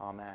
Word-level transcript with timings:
Amen. 0.00 0.34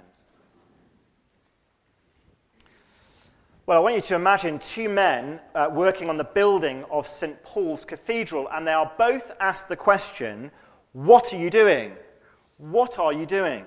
Well, 3.65 3.77
I 3.77 3.79
want 3.79 3.95
you 3.95 4.01
to 4.01 4.15
imagine 4.15 4.59
two 4.59 4.89
men 4.89 5.39
uh, 5.55 5.69
working 5.71 6.09
on 6.09 6.17
the 6.17 6.25
building 6.25 6.83
of 6.91 7.07
St. 7.07 7.41
Paul's 7.43 7.85
Cathedral, 7.85 8.49
and 8.51 8.67
they 8.67 8.73
are 8.73 8.91
both 8.97 9.31
asked 9.39 9.69
the 9.69 9.77
question, 9.77 10.51
What 10.91 11.33
are 11.33 11.37
you 11.37 11.49
doing? 11.49 11.93
What 12.57 12.99
are 12.99 13.13
you 13.13 13.25
doing? 13.25 13.65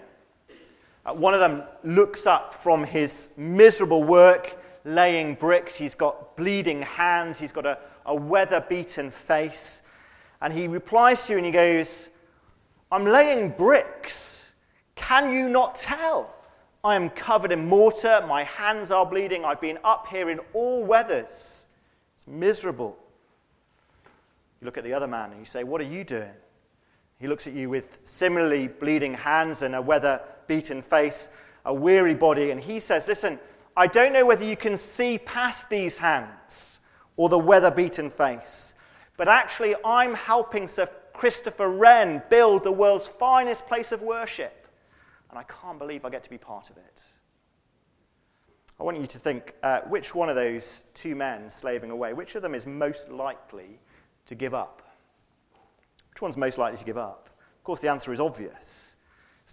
Uh, 1.07 1.15
one 1.15 1.33
of 1.33 1.41
them 1.41 1.63
looks 1.83 2.27
up 2.27 2.53
from 2.53 2.85
his 2.85 3.31
miserable 3.39 4.05
work 4.05 4.63
laying 4.85 5.35
bricks. 5.35 5.77
He's 5.77 5.95
got 5.95 6.37
bleeding 6.37 6.83
hands, 6.83 7.39
he's 7.39 7.53
got 7.53 7.65
a, 7.65 7.79
a 8.05 8.15
weather 8.15 8.65
beaten 8.69 9.11
face. 9.11 9.81
And 10.43 10.53
he 10.53 10.69
replies 10.69 11.27
to 11.27 11.33
you 11.33 11.39
and 11.39 11.47
he 11.47 11.53
goes, 11.53 12.11
I'm 12.93 13.05
laying 13.05 13.49
bricks. 13.49 14.46
Can 14.97 15.31
you 15.31 15.49
not 15.49 15.77
tell? 15.77 16.35
I 16.83 16.97
am 16.97 17.11
covered 17.11 17.53
in 17.53 17.69
mortar. 17.69 18.25
My 18.27 18.45
hands 18.45 18.91
are 18.91 19.07
bleeding. 19.07 19.45
I've 19.45 19.61
been 19.61 19.79
up 19.85 20.09
here 20.09 20.31
in 20.31 20.41
all 20.53 20.85
weathers. 20.85 21.67
It's 22.17 22.27
miserable. 22.27 22.97
You 24.61 24.65
look 24.65 24.79
at 24.79 24.85
the 24.85 24.93
other 24.93 25.07
man 25.07 25.31
and 25.31 25.39
you 25.39 25.47
say, 25.47 25.65
What 25.65 25.81
are 25.81 25.85
you 25.85 26.03
doing? 26.03 26.31
He 27.19 27.29
looks 27.29 27.47
at 27.47 27.53
you 27.53 27.71
with 27.71 28.01
similarly 28.05 28.69
bleeding 28.69 29.15
hands 29.15 29.63
and 29.63 29.75
a 29.75 29.83
weather 29.83 30.21
beaten 30.47 30.83
face, 30.83 31.31
a 31.65 31.73
weary 31.73 32.15
body, 32.15 32.51
and 32.51 32.61
he 32.61 32.81
says, 32.81 33.09
Listen, 33.09 33.39
I 33.77 33.87
don't 33.87 34.13
know 34.13 34.27
whether 34.27 34.45
you 34.45 34.57
can 34.57 34.77
see 34.77 35.19
past 35.19 35.69
these 35.69 35.99
hands 35.99 36.81
or 37.17 37.29
the 37.29 37.39
weather 37.39 37.71
beaten 37.71 38.11
face, 38.11 38.75
but 39.17 39.29
actually, 39.29 39.75
I'm 39.85 40.15
helping 40.15 40.69
Sir 40.69 40.89
Christopher 41.15 41.71
Wren 41.71 42.23
build 42.29 42.65
the 42.65 42.73
world's 42.73 43.09
finest 43.09 43.67
place 43.67 43.93
of 43.93 44.03
worship. 44.03 44.66
And 45.37 45.45
I 45.47 45.53
can't 45.53 45.79
believe 45.79 46.07
I 46.07 46.09
get 46.09 46.25
to 46.25 46.31
be 46.31 46.39
part 46.39 46.71
of 46.71 46.79
it. 46.79 47.03
I 48.81 48.85
want 48.85 48.99
you 48.99 49.07
to 49.07 49.19
think 49.19 49.53
uh, 49.63 49.81
which 49.83 50.15
one 50.15 50.31
of 50.31 50.35
those 50.35 50.85
two 50.95 51.15
men 51.15 51.51
slaving 51.51 51.91
away, 51.91 52.15
which 52.15 52.37
of 52.37 52.43
them 52.43 52.55
is 52.55 52.67
most 52.67 53.11
likely 53.11 53.79
to 54.29 54.35
give 54.35 54.55
up? 54.55 54.81
Which 56.11 56.23
one's 56.23 56.39
most 56.39 56.57
likely 56.57 56.79
to 56.79 56.85
give 56.87 56.97
up? 56.97 57.29
Of 57.59 57.65
course, 57.65 57.81
the 57.81 57.89
answer 57.89 58.15
is 58.15 58.21
obvious. 58.21 58.97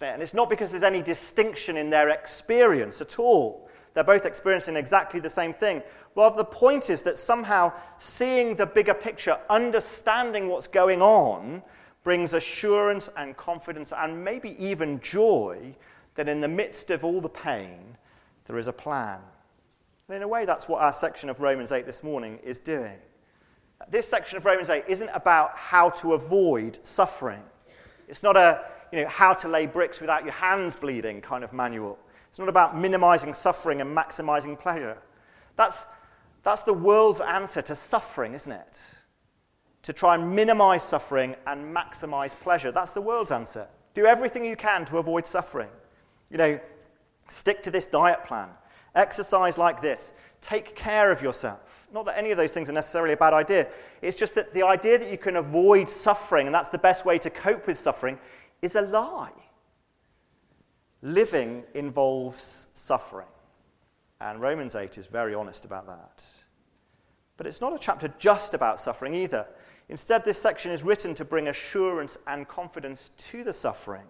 And 0.01 0.21
it's 0.21 0.33
not 0.33 0.49
because 0.49 0.71
there's 0.71 0.83
any 0.83 1.01
distinction 1.01 1.75
in 1.75 1.89
their 1.89 2.11
experience 2.11 3.01
at 3.01 3.19
all. 3.19 3.69
They're 3.93 4.05
both 4.05 4.25
experiencing 4.25 4.77
exactly 4.77 5.19
the 5.19 5.29
same 5.29 5.51
thing. 5.51 5.83
Rather, 6.15 6.37
the 6.37 6.45
point 6.45 6.89
is 6.89 7.01
that 7.01 7.17
somehow 7.17 7.73
seeing 7.97 8.55
the 8.55 8.65
bigger 8.65 8.93
picture, 8.93 9.37
understanding 9.49 10.47
what's 10.47 10.67
going 10.67 11.01
on, 11.01 11.61
brings 12.03 12.33
assurance 12.33 13.09
and 13.17 13.35
confidence 13.37 13.93
and 13.95 14.23
maybe 14.23 14.55
even 14.63 14.99
joy 14.99 15.75
that 16.15 16.27
in 16.27 16.41
the 16.41 16.47
midst 16.47 16.91
of 16.91 17.03
all 17.03 17.21
the 17.21 17.29
pain, 17.29 17.97
there 18.45 18.57
is 18.57 18.67
a 18.67 18.73
plan. 18.73 19.19
And 20.07 20.17
in 20.17 20.23
a 20.23 20.27
way, 20.27 20.45
that's 20.45 20.67
what 20.67 20.81
our 20.81 20.93
section 20.93 21.29
of 21.29 21.39
Romans 21.39 21.71
8 21.71 21.85
this 21.85 22.03
morning 22.03 22.39
is 22.43 22.59
doing. 22.59 22.97
This 23.89 24.07
section 24.07 24.37
of 24.37 24.45
Romans 24.45 24.69
8 24.69 24.83
isn't 24.87 25.09
about 25.09 25.57
how 25.57 25.89
to 25.89 26.13
avoid 26.13 26.79
suffering. 26.85 27.41
It's 28.07 28.23
not 28.23 28.37
a 28.37 28.65
you 28.91 29.01
know, 29.01 29.07
how 29.07 29.33
to 29.33 29.47
lay 29.47 29.65
bricks 29.65 29.99
without 29.99 30.23
your 30.23 30.33
hands 30.33 30.75
bleeding 30.75 31.19
kind 31.21 31.43
of 31.43 31.51
manual. 31.51 31.97
It's 32.29 32.39
not 32.39 32.49
about 32.49 32.77
minimizing 32.77 33.33
suffering 33.33 33.81
and 33.81 33.95
maximizing 33.95 34.57
pleasure. 34.57 34.97
That's, 35.55 35.85
that's 36.43 36.63
the 36.63 36.73
world's 36.73 37.21
answer 37.21 37.61
to 37.63 37.75
suffering, 37.75 38.33
isn't 38.33 38.51
it? 38.51 38.99
To 39.83 39.93
try 39.93 40.15
and 40.15 40.35
minimize 40.35 40.83
suffering 40.83 41.35
and 41.45 41.75
maximize 41.75 42.37
pleasure. 42.39 42.71
That's 42.71 42.93
the 42.93 43.01
world's 43.01 43.31
answer. 43.31 43.67
Do 43.93 44.05
everything 44.05 44.43
you 44.43 44.55
can 44.55 44.85
to 44.85 44.97
avoid 44.97 45.27
suffering. 45.27 45.69
You 46.29 46.37
know, 46.37 46.59
stick 47.27 47.61
to 47.63 47.71
this 47.71 47.85
diet 47.85 48.23
plan, 48.23 48.49
exercise 48.95 49.57
like 49.57 49.81
this, 49.81 50.11
take 50.41 50.75
care 50.75 51.11
of 51.11 51.21
yourself. 51.21 51.87
Not 51.93 52.05
that 52.05 52.17
any 52.17 52.31
of 52.31 52.37
those 52.37 52.53
things 52.53 52.69
are 52.69 52.73
necessarily 52.73 53.13
a 53.13 53.17
bad 53.17 53.33
idea. 53.33 53.67
It's 54.01 54.17
just 54.17 54.35
that 54.35 54.53
the 54.53 54.63
idea 54.63 54.97
that 54.97 55.11
you 55.11 55.17
can 55.17 55.35
avoid 55.35 55.89
suffering 55.89 56.47
and 56.47 56.55
that's 56.55 56.69
the 56.69 56.77
best 56.77 57.05
way 57.05 57.17
to 57.19 57.29
cope 57.29 57.67
with 57.67 57.77
suffering 57.77 58.17
is 58.61 58.75
a 58.75 58.81
lie. 58.81 59.31
Living 61.01 61.63
involves 61.73 62.69
suffering. 62.73 63.27
And 64.19 64.41
Romans 64.41 64.75
8 64.75 64.97
is 64.97 65.05
very 65.05 65.35
honest 65.35 65.65
about 65.65 65.85
that. 65.87 66.25
But 67.35 67.45
it's 67.45 67.61
not 67.61 67.73
a 67.73 67.79
chapter 67.79 68.13
just 68.19 68.53
about 68.53 68.79
suffering 68.79 69.13
either. 69.13 69.45
Instead, 69.93 70.25
this 70.25 70.41
section 70.41 70.71
is 70.71 70.81
written 70.81 71.13
to 71.13 71.23
bring 71.23 71.47
assurance 71.47 72.17
and 72.25 72.47
confidence 72.47 73.11
to 73.15 73.43
the 73.43 73.53
suffering 73.53 74.07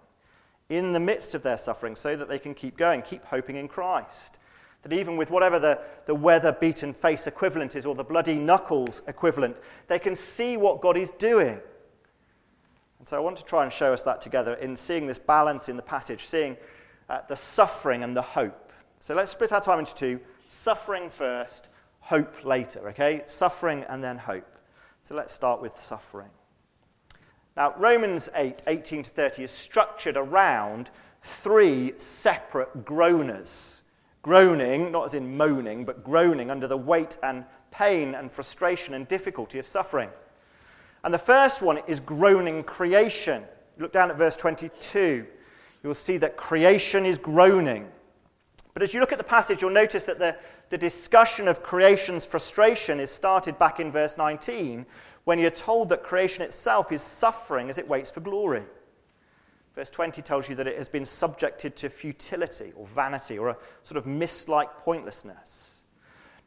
in 0.70 0.94
the 0.94 1.00
midst 1.00 1.36
of 1.36 1.44
their 1.44 1.58
suffering 1.58 1.94
so 1.94 2.16
that 2.16 2.30
they 2.30 2.40
can 2.40 2.54
keep 2.54 2.78
going, 2.78 3.02
keep 3.02 3.26
hoping 3.26 3.58
in 3.58 3.68
Christ. 3.68 4.40
That 4.84 4.94
even 4.94 5.18
with 5.18 5.30
whatever 5.30 5.60
the, 5.60 5.82
the 6.06 6.16
weather 6.16 6.54
beaten 6.54 6.94
face 6.94 7.28
equivalent 7.28 7.76
is 7.76 7.86
or 7.86 7.96
the 7.96 8.04
bloody 8.06 8.36
knuckles 8.36 9.04
equivalent, 9.10 9.58
they 9.88 10.00
can 10.00 10.16
see 10.16 10.56
what 10.56 10.80
God 10.80 10.96
is 10.96 11.10
doing. 11.10 11.60
And 13.00 13.06
so 13.06 13.18
I 13.18 13.20
want 13.20 13.36
to 13.40 13.44
try 13.44 13.64
and 13.64 13.74
show 13.74 13.92
us 13.92 14.04
that 14.04 14.22
together 14.22 14.54
in 14.54 14.78
seeing 14.78 15.06
this 15.06 15.20
balance 15.20 15.68
in 15.68 15.76
the 15.76 15.84
passage, 15.84 16.24
seeing 16.24 16.56
uh, 17.10 17.20
the 17.28 17.36
suffering 17.36 18.06
and 18.06 18.16
the 18.16 18.22
hope. 18.22 18.72
So 19.00 19.16
let's 19.16 19.32
split 19.32 19.52
our 19.52 19.60
time 19.60 19.80
into 19.80 19.94
two 19.94 20.22
suffering 20.48 21.10
first, 21.10 21.68
hope 22.00 22.46
later, 22.46 22.88
okay? 22.88 23.24
Suffering 23.26 23.84
and 23.90 24.02
then 24.02 24.18
hope. 24.18 24.48
So 25.04 25.16
let's 25.16 25.34
start 25.34 25.62
with 25.62 25.78
suffering. 25.78 26.30
Now, 27.56 27.76
Romans 27.78 28.30
8, 28.34 28.64
18 28.66 29.04
to 29.04 29.12
30 29.12 29.44
is 29.44 29.52
structured 29.52 30.18
around 30.18 30.90
three 31.22 31.94
separate 31.98 32.86
groaners. 32.86 33.82
Groaning, 34.22 34.92
not 34.92 35.06
as 35.06 35.14
in 35.14 35.38
moaning, 35.38 35.84
but 35.86 36.04
groaning 36.04 36.50
under 36.50 36.68
the 36.68 36.78
weight 36.78 37.18
and 37.22 37.44
pain 37.70 38.16
and 38.16 38.32
frustration 38.32 38.94
and 38.94 39.08
difficulty 39.08 39.60
of 39.60 39.66
suffering. 39.66 40.10
And 41.04 41.14
the 41.14 41.20
first 41.20 41.62
one 41.62 41.80
is 41.86 42.00
groaning 42.00 42.64
creation. 42.64 43.44
Look 43.78 43.92
down 43.92 44.10
at 44.10 44.18
verse 44.18 44.38
22 44.38 45.28
you'll 45.84 45.94
see 45.94 46.18
that 46.18 46.38
creation 46.38 47.06
is 47.06 47.18
groaning. 47.18 47.88
But 48.74 48.82
as 48.82 48.94
you 48.94 49.00
look 49.00 49.12
at 49.12 49.18
the 49.18 49.24
passage, 49.24 49.62
you'll 49.62 49.72
notice 49.72 50.06
that 50.06 50.20
the, 50.20 50.36
the 50.70 50.78
discussion 50.78 51.48
of 51.48 51.62
creation's 51.62 52.26
frustration 52.26 53.00
is 53.00 53.12
started 53.12 53.60
back 53.60 53.80
in 53.80 53.92
verse 53.92 54.18
19 54.18 54.86
when 55.26 55.40
you're 55.40 55.52
told 55.52 55.90
that 55.90 56.04
creation 56.04 56.42
itself 56.42 56.92
is 56.92 57.02
suffering 57.02 57.70
as 57.70 57.78
it 57.78 57.88
waits 57.88 58.10
for 58.10 58.20
glory. 58.20 58.64
Verse 59.76 59.90
20 59.90 60.22
tells 60.22 60.50
you 60.50 60.56
that 60.56 60.68
it 60.68 60.78
has 60.78 60.90
been 60.90 61.06
subjected 61.06 61.76
to 61.78 61.90
futility 61.90 62.74
or 62.76 62.86
vanity 62.86 63.40
or 63.40 63.50
a 63.50 63.58
sort 63.84 63.98
of 63.98 64.06
mist 64.06 64.50
like 64.50 64.78
pointlessness. 64.78 65.86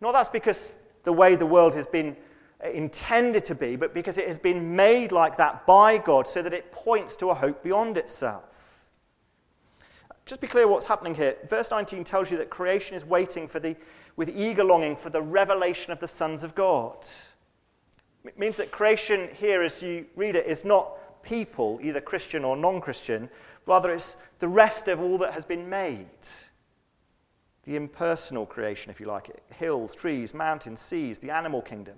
Not 0.01 0.13
that's 0.13 0.29
because 0.29 0.77
the 1.05 1.13
way 1.13 1.37
the 1.37 1.47
world 1.47 1.75
has 1.75 1.87
been 1.87 2.17
uh, 2.65 2.69
intended 2.71 3.45
to 3.45 3.55
be, 3.55 3.77
but 3.77 3.95
because 3.95 4.19
it 4.19 4.27
has 4.27 4.39
been 4.39 4.77
made 4.77 5.11
like 5.11 5.37
that 5.39 5.67
by 5.67 5.99
God 5.99 6.29
so 6.29 6.43
that 6.43 6.53
it 6.53 6.71
points 6.71 7.17
to 7.17 7.31
a 7.31 7.35
hope 7.35 7.63
beyond 7.63 7.99
itself. 7.99 8.56
Just 10.27 10.41
be 10.41 10.49
clear 10.49 10.67
what's 10.67 10.87
happening 10.87 11.15
here. 11.15 11.37
Verse 11.49 11.71
19 11.71 12.03
tells 12.03 12.33
you 12.33 12.37
that 12.39 12.51
creation 12.51 12.97
is 12.97 13.05
waiting 13.05 13.47
for 13.47 13.61
the, 13.61 13.77
with 14.17 14.29
eager 14.29 14.65
longing 14.65 14.97
for 14.97 15.09
the 15.09 15.23
revelation 15.23 15.93
of 15.93 16.01
the 16.01 16.09
sons 16.09 16.43
of 16.43 16.57
God. 16.57 17.07
It 18.25 18.37
means 18.37 18.57
that 18.57 18.73
creation 18.73 19.29
here, 19.33 19.63
as 19.63 19.83
you 19.85 20.07
read 20.17 20.35
it, 20.35 20.47
is 20.47 20.65
not 20.65 21.23
people, 21.23 21.79
either 21.81 22.01
Christian 22.01 22.45
or 22.45 22.57
non 22.57 22.81
Christian. 22.81 23.31
Rather, 23.67 23.93
it's 23.93 24.17
the 24.41 24.49
rest 24.49 24.89
of 24.89 25.01
all 25.01 25.17
that 25.19 25.33
has 25.33 25.45
been 25.45 25.71
made. 25.71 26.09
The 27.63 27.77
impersonal 27.77 28.47
creation, 28.47 28.91
if 28.91 29.01
you 29.01 29.07
like 29.07 29.29
it 29.29 29.43
hills, 29.55 29.95
trees, 29.95 30.35
mountains, 30.35 30.81
seas, 30.81 31.21
the 31.21 31.31
animal 31.31 31.63
kingdom. 31.63 31.97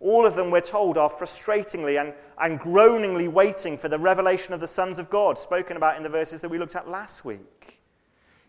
All 0.00 0.24
of 0.24 0.36
them, 0.36 0.50
we're 0.50 0.60
told, 0.60 0.96
are 0.96 1.08
frustratingly 1.08 2.00
and, 2.00 2.14
and 2.40 2.60
groaningly 2.60 3.28
waiting 3.28 3.76
for 3.76 3.88
the 3.88 3.98
revelation 3.98 4.54
of 4.54 4.60
the 4.60 4.68
sons 4.68 4.98
of 4.98 5.10
God, 5.10 5.38
spoken 5.38 5.76
about 5.76 5.96
in 5.96 6.04
the 6.04 6.08
verses 6.08 6.40
that 6.40 6.48
we 6.48 6.58
looked 6.58 6.76
at 6.76 6.88
last 6.88 7.24
week. 7.24 7.80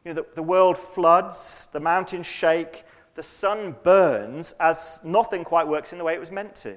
You 0.05 0.13
know, 0.13 0.21
the, 0.21 0.27
the 0.35 0.43
world 0.43 0.77
floods, 0.77 1.67
the 1.71 1.79
mountains 1.79 2.27
shake, 2.27 2.83
the 3.15 3.23
sun 3.23 3.75
burns 3.83 4.53
as 4.59 4.99
nothing 5.03 5.43
quite 5.43 5.67
works 5.67 5.91
in 5.91 5.97
the 5.97 6.03
way 6.03 6.13
it 6.13 6.19
was 6.19 6.31
meant 6.31 6.55
to. 6.57 6.75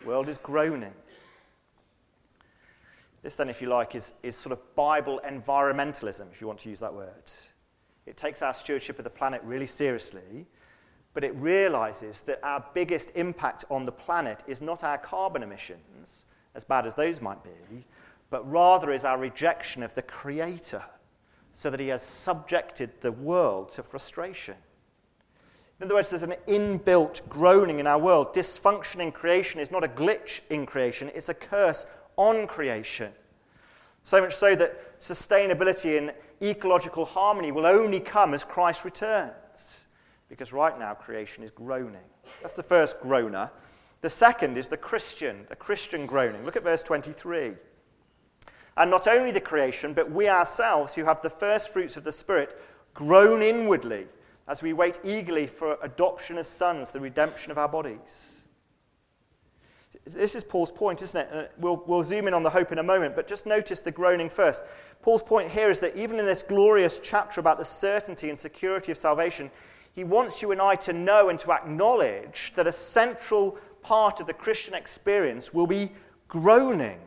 The 0.00 0.06
world 0.06 0.28
is 0.28 0.38
groaning. 0.38 0.94
This, 3.22 3.34
then, 3.34 3.50
if 3.50 3.60
you 3.60 3.68
like, 3.68 3.94
is, 3.94 4.14
is 4.22 4.34
sort 4.34 4.52
of 4.52 4.74
Bible 4.76 5.20
environmentalism, 5.28 6.32
if 6.32 6.40
you 6.40 6.46
want 6.46 6.60
to 6.60 6.70
use 6.70 6.80
that 6.80 6.94
word. 6.94 7.30
It 8.06 8.16
takes 8.16 8.40
our 8.40 8.54
stewardship 8.54 8.98
of 8.98 9.04
the 9.04 9.10
planet 9.10 9.42
really 9.44 9.66
seriously 9.66 10.46
but 11.14 11.24
it 11.24 11.34
realizes 11.36 12.20
that 12.22 12.40
our 12.42 12.64
biggest 12.74 13.12
impact 13.14 13.64
on 13.70 13.84
the 13.84 13.92
planet 13.92 14.44
is 14.46 14.62
not 14.62 14.84
our 14.84 14.98
carbon 14.98 15.42
emissions, 15.42 16.26
as 16.54 16.64
bad 16.64 16.86
as 16.86 16.94
those 16.94 17.20
might 17.20 17.42
be, 17.42 17.84
but 18.30 18.48
rather 18.48 18.92
is 18.92 19.04
our 19.04 19.18
rejection 19.18 19.82
of 19.82 19.94
the 19.94 20.02
Creator, 20.02 20.82
so 21.52 21.70
that 21.70 21.80
He 21.80 21.88
has 21.88 22.02
subjected 22.02 23.00
the 23.00 23.12
world 23.12 23.70
to 23.70 23.82
frustration. 23.82 24.54
In 25.80 25.86
other 25.86 25.94
words, 25.94 26.10
there's 26.10 26.22
an 26.22 26.34
inbuilt 26.46 27.28
groaning 27.28 27.78
in 27.78 27.86
our 27.86 27.98
world. 27.98 28.34
Dysfunction 28.34 29.00
in 29.00 29.12
creation 29.12 29.60
is 29.60 29.70
not 29.70 29.84
a 29.84 29.88
glitch 29.88 30.40
in 30.50 30.66
creation, 30.66 31.10
it's 31.14 31.28
a 31.28 31.34
curse 31.34 31.86
on 32.16 32.46
creation. 32.46 33.12
So 34.02 34.20
much 34.20 34.34
so 34.34 34.54
that 34.54 35.00
sustainability 35.00 35.98
and 35.98 36.12
ecological 36.40 37.04
harmony 37.04 37.52
will 37.52 37.66
only 37.66 38.00
come 38.00 38.34
as 38.34 38.44
Christ 38.44 38.84
returns. 38.84 39.87
Because 40.28 40.52
right 40.52 40.78
now, 40.78 40.94
creation 40.94 41.42
is 41.42 41.50
groaning. 41.50 42.04
That's 42.42 42.54
the 42.54 42.62
first 42.62 43.00
groaner. 43.00 43.50
The 44.00 44.10
second 44.10 44.58
is 44.58 44.68
the 44.68 44.76
Christian, 44.76 45.46
the 45.48 45.56
Christian 45.56 46.06
groaning. 46.06 46.44
Look 46.44 46.56
at 46.56 46.62
verse 46.62 46.82
23. 46.82 47.52
And 48.76 48.90
not 48.90 49.08
only 49.08 49.32
the 49.32 49.40
creation, 49.40 49.92
but 49.92 50.10
we 50.10 50.28
ourselves, 50.28 50.94
who 50.94 51.04
have 51.04 51.20
the 51.20 51.30
first 51.30 51.72
fruits 51.72 51.96
of 51.96 52.04
the 52.04 52.12
Spirit, 52.12 52.60
groan 52.94 53.42
inwardly 53.42 54.06
as 54.46 54.62
we 54.62 54.72
wait 54.72 55.00
eagerly 55.04 55.46
for 55.46 55.78
adoption 55.82 56.38
as 56.38 56.48
sons, 56.48 56.92
the 56.92 57.00
redemption 57.00 57.50
of 57.50 57.58
our 57.58 57.68
bodies. 57.68 58.48
This 60.04 60.34
is 60.34 60.44
Paul's 60.44 60.70
point, 60.70 61.02
isn't 61.02 61.20
it? 61.20 61.28
Uh, 61.32 61.44
we'll, 61.58 61.82
we'll 61.86 62.04
zoom 62.04 62.28
in 62.28 62.34
on 62.34 62.42
the 62.42 62.50
hope 62.50 62.72
in 62.72 62.78
a 62.78 62.82
moment, 62.82 63.14
but 63.14 63.28
just 63.28 63.46
notice 63.46 63.80
the 63.80 63.90
groaning 63.90 64.30
first. 64.30 64.62
Paul's 65.02 65.22
point 65.22 65.50
here 65.50 65.70
is 65.70 65.80
that 65.80 65.96
even 65.96 66.18
in 66.18 66.24
this 66.24 66.42
glorious 66.42 66.98
chapter 67.02 67.40
about 67.40 67.58
the 67.58 67.64
certainty 67.64 68.30
and 68.30 68.38
security 68.38 68.90
of 68.90 68.96
salvation, 68.96 69.50
he 69.98 70.04
wants 70.04 70.42
you 70.42 70.52
and 70.52 70.62
I 70.62 70.76
to 70.76 70.92
know 70.92 71.28
and 71.28 71.40
to 71.40 71.50
acknowledge 71.50 72.52
that 72.54 72.68
a 72.68 72.72
central 72.72 73.58
part 73.82 74.20
of 74.20 74.28
the 74.28 74.32
Christian 74.32 74.72
experience 74.72 75.52
will 75.52 75.66
be 75.66 75.90
groaning. 76.28 77.00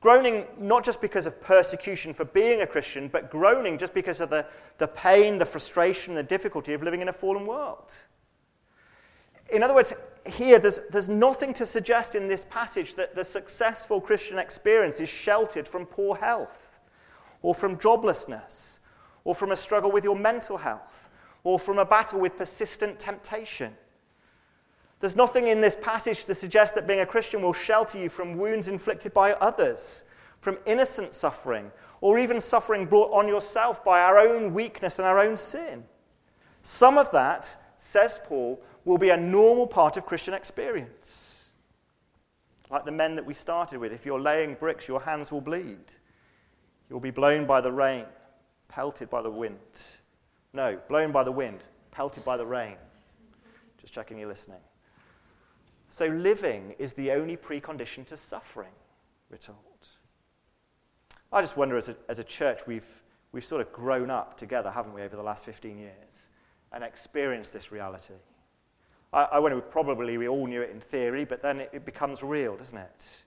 Groaning 0.00 0.46
not 0.56 0.84
just 0.84 1.00
because 1.00 1.26
of 1.26 1.40
persecution 1.40 2.14
for 2.14 2.24
being 2.24 2.60
a 2.60 2.66
Christian, 2.66 3.08
but 3.08 3.28
groaning 3.28 3.76
just 3.76 3.92
because 3.92 4.20
of 4.20 4.30
the, 4.30 4.46
the 4.78 4.86
pain, 4.86 5.38
the 5.38 5.44
frustration, 5.44 6.14
the 6.14 6.22
difficulty 6.22 6.74
of 6.74 6.82
living 6.84 7.02
in 7.02 7.08
a 7.08 7.12
fallen 7.12 7.44
world. 7.44 7.92
In 9.50 9.64
other 9.64 9.74
words, 9.74 9.92
here 10.26 10.60
there's, 10.60 10.82
there's 10.90 11.08
nothing 11.08 11.52
to 11.54 11.66
suggest 11.66 12.14
in 12.14 12.28
this 12.28 12.44
passage 12.44 12.94
that 12.94 13.16
the 13.16 13.24
successful 13.24 14.00
Christian 14.00 14.38
experience 14.38 15.00
is 15.00 15.08
sheltered 15.08 15.66
from 15.66 15.84
poor 15.86 16.14
health, 16.14 16.78
or 17.42 17.52
from 17.52 17.76
joblessness, 17.76 18.78
or 19.24 19.34
from 19.34 19.50
a 19.50 19.56
struggle 19.56 19.90
with 19.90 20.04
your 20.04 20.16
mental 20.16 20.58
health, 20.58 21.10
or 21.46 21.60
from 21.60 21.78
a 21.78 21.84
battle 21.84 22.18
with 22.18 22.36
persistent 22.36 22.98
temptation. 22.98 23.72
There's 24.98 25.14
nothing 25.14 25.46
in 25.46 25.60
this 25.60 25.76
passage 25.80 26.24
to 26.24 26.34
suggest 26.34 26.74
that 26.74 26.88
being 26.88 26.98
a 26.98 27.06
Christian 27.06 27.40
will 27.40 27.52
shelter 27.52 27.98
you 27.98 28.08
from 28.08 28.36
wounds 28.36 28.66
inflicted 28.66 29.14
by 29.14 29.30
others, 29.34 30.02
from 30.40 30.58
innocent 30.66 31.14
suffering, 31.14 31.70
or 32.00 32.18
even 32.18 32.40
suffering 32.40 32.84
brought 32.84 33.12
on 33.12 33.28
yourself 33.28 33.84
by 33.84 34.00
our 34.00 34.18
own 34.18 34.54
weakness 34.54 34.98
and 34.98 35.06
our 35.06 35.20
own 35.20 35.36
sin. 35.36 35.84
Some 36.62 36.98
of 36.98 37.12
that, 37.12 37.56
says 37.76 38.18
Paul, 38.24 38.60
will 38.84 38.98
be 38.98 39.10
a 39.10 39.16
normal 39.16 39.68
part 39.68 39.96
of 39.96 40.04
Christian 40.04 40.34
experience. 40.34 41.52
Like 42.70 42.84
the 42.84 42.90
men 42.90 43.14
that 43.14 43.24
we 43.24 43.34
started 43.34 43.78
with, 43.78 43.92
if 43.92 44.04
you're 44.04 44.18
laying 44.18 44.54
bricks, 44.54 44.88
your 44.88 45.00
hands 45.00 45.30
will 45.30 45.42
bleed. 45.42 45.92
You'll 46.90 46.98
be 46.98 47.12
blown 47.12 47.46
by 47.46 47.60
the 47.60 47.70
rain, 47.70 48.06
pelted 48.66 49.08
by 49.08 49.22
the 49.22 49.30
wind. 49.30 50.00
No, 50.56 50.78
blown 50.88 51.12
by 51.12 51.22
the 51.22 51.30
wind, 51.30 51.60
pelted 51.90 52.24
by 52.24 52.38
the 52.38 52.46
rain. 52.46 52.76
Just 53.78 53.92
checking 53.92 54.18
you're 54.18 54.30
listening. 54.30 54.60
So, 55.88 56.06
living 56.06 56.74
is 56.78 56.94
the 56.94 57.10
only 57.10 57.36
precondition 57.36 58.06
to 58.06 58.16
suffering, 58.16 58.72
we're 59.30 59.36
told. 59.36 59.58
I 61.30 61.42
just 61.42 61.58
wonder, 61.58 61.76
as 61.76 61.90
a, 61.90 61.96
as 62.08 62.20
a 62.20 62.24
church, 62.24 62.62
we've, 62.66 63.02
we've 63.32 63.44
sort 63.44 63.60
of 63.60 63.70
grown 63.70 64.10
up 64.10 64.38
together, 64.38 64.70
haven't 64.70 64.94
we, 64.94 65.02
over 65.02 65.14
the 65.14 65.22
last 65.22 65.44
15 65.44 65.76
years, 65.76 66.30
and 66.72 66.82
experienced 66.82 67.52
this 67.52 67.70
reality. 67.70 68.14
I, 69.12 69.24
I 69.24 69.38
wonder, 69.40 69.60
probably 69.60 70.16
we 70.16 70.26
all 70.26 70.46
knew 70.46 70.62
it 70.62 70.70
in 70.70 70.80
theory, 70.80 71.26
but 71.26 71.42
then 71.42 71.60
it, 71.60 71.70
it 71.74 71.84
becomes 71.84 72.22
real, 72.22 72.56
doesn't 72.56 72.78
it? 72.78 73.24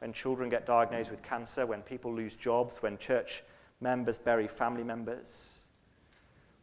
When 0.00 0.12
children 0.12 0.50
get 0.50 0.66
diagnosed 0.66 1.12
with 1.12 1.22
cancer, 1.22 1.64
when 1.64 1.82
people 1.82 2.12
lose 2.12 2.34
jobs, 2.34 2.82
when 2.82 2.98
church 2.98 3.44
members 3.80 4.18
bury 4.18 4.48
family 4.48 4.82
members 4.82 5.65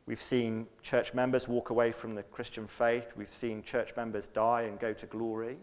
We've 0.05 0.21
seen 0.21 0.67
church 0.81 1.13
members 1.13 1.47
walk 1.47 1.69
away 1.69 1.91
from 1.91 2.15
the 2.15 2.23
Christian 2.23 2.67
faith. 2.67 3.13
We've 3.15 3.29
seen 3.29 3.63
church 3.63 3.95
members 3.95 4.27
die 4.27 4.63
and 4.63 4.77
go 4.79 4.93
to 4.93 5.05
glory. 5.05 5.57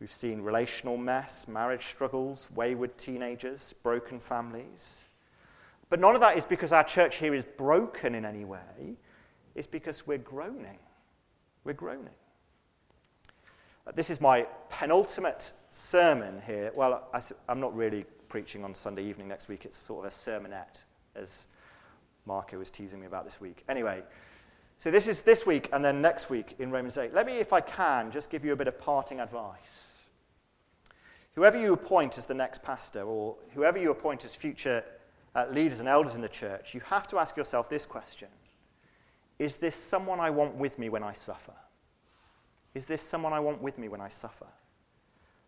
We've 0.00 0.12
seen 0.12 0.40
relational 0.40 0.96
mess, 0.96 1.46
marriage 1.46 1.84
struggles, 1.86 2.48
wayward 2.54 2.96
teenagers, 2.96 3.74
broken 3.82 4.18
families. 4.20 5.10
But 5.90 6.00
none 6.00 6.14
of 6.14 6.22
that 6.22 6.38
is 6.38 6.46
because 6.46 6.72
our 6.72 6.82
church 6.82 7.16
here 7.16 7.34
is 7.34 7.44
broken 7.44 8.14
in 8.14 8.24
any 8.24 8.44
way. 8.46 8.96
It's 9.54 9.66
because 9.66 10.06
we're 10.06 10.18
groaning. 10.18 10.78
We're 11.64 11.74
groaning. 11.74 12.14
Uh, 13.86 13.92
this 13.94 14.08
is 14.08 14.20
my 14.20 14.46
penultimate 14.70 15.52
sermon 15.70 16.40
here. 16.46 16.72
Well, 16.74 17.08
I'm 17.48 17.60
not 17.60 17.76
really 17.76 18.06
preaching 18.28 18.64
on 18.64 18.74
Sunday 18.74 19.04
evening 19.04 19.28
next 19.28 19.48
week. 19.48 19.66
It's 19.66 19.76
sort 19.76 20.06
of 20.06 20.12
a 20.12 20.14
sermonette, 20.14 20.78
as 21.14 21.46
Marco 22.26 22.58
was 22.58 22.70
teasing 22.70 23.00
me 23.00 23.06
about 23.06 23.24
this 23.24 23.40
week. 23.40 23.64
Anyway, 23.68 24.02
so 24.76 24.90
this 24.90 25.08
is 25.08 25.22
this 25.22 25.46
week 25.46 25.68
and 25.72 25.84
then 25.84 26.00
next 26.00 26.30
week 26.30 26.54
in 26.58 26.70
Romans 26.70 26.98
8. 26.98 27.12
Let 27.12 27.26
me, 27.26 27.38
if 27.38 27.52
I 27.52 27.60
can, 27.60 28.10
just 28.10 28.30
give 28.30 28.44
you 28.44 28.52
a 28.52 28.56
bit 28.56 28.68
of 28.68 28.78
parting 28.78 29.20
advice. 29.20 30.06
Whoever 31.34 31.58
you 31.58 31.72
appoint 31.72 32.18
as 32.18 32.26
the 32.26 32.34
next 32.34 32.62
pastor, 32.62 33.02
or 33.02 33.36
whoever 33.54 33.78
you 33.78 33.90
appoint 33.90 34.24
as 34.24 34.34
future 34.34 34.84
uh, 35.34 35.46
leaders 35.50 35.80
and 35.80 35.88
elders 35.88 36.14
in 36.14 36.20
the 36.20 36.28
church, 36.28 36.74
you 36.74 36.80
have 36.80 37.06
to 37.08 37.18
ask 37.18 37.36
yourself 37.36 37.70
this 37.70 37.86
question 37.86 38.28
Is 39.38 39.56
this 39.56 39.74
someone 39.74 40.20
I 40.20 40.30
want 40.30 40.56
with 40.56 40.78
me 40.78 40.88
when 40.88 41.02
I 41.02 41.12
suffer? 41.12 41.54
Is 42.74 42.86
this 42.86 43.02
someone 43.02 43.32
I 43.32 43.40
want 43.40 43.62
with 43.62 43.78
me 43.78 43.88
when 43.88 44.00
I 44.00 44.08
suffer? 44.08 44.46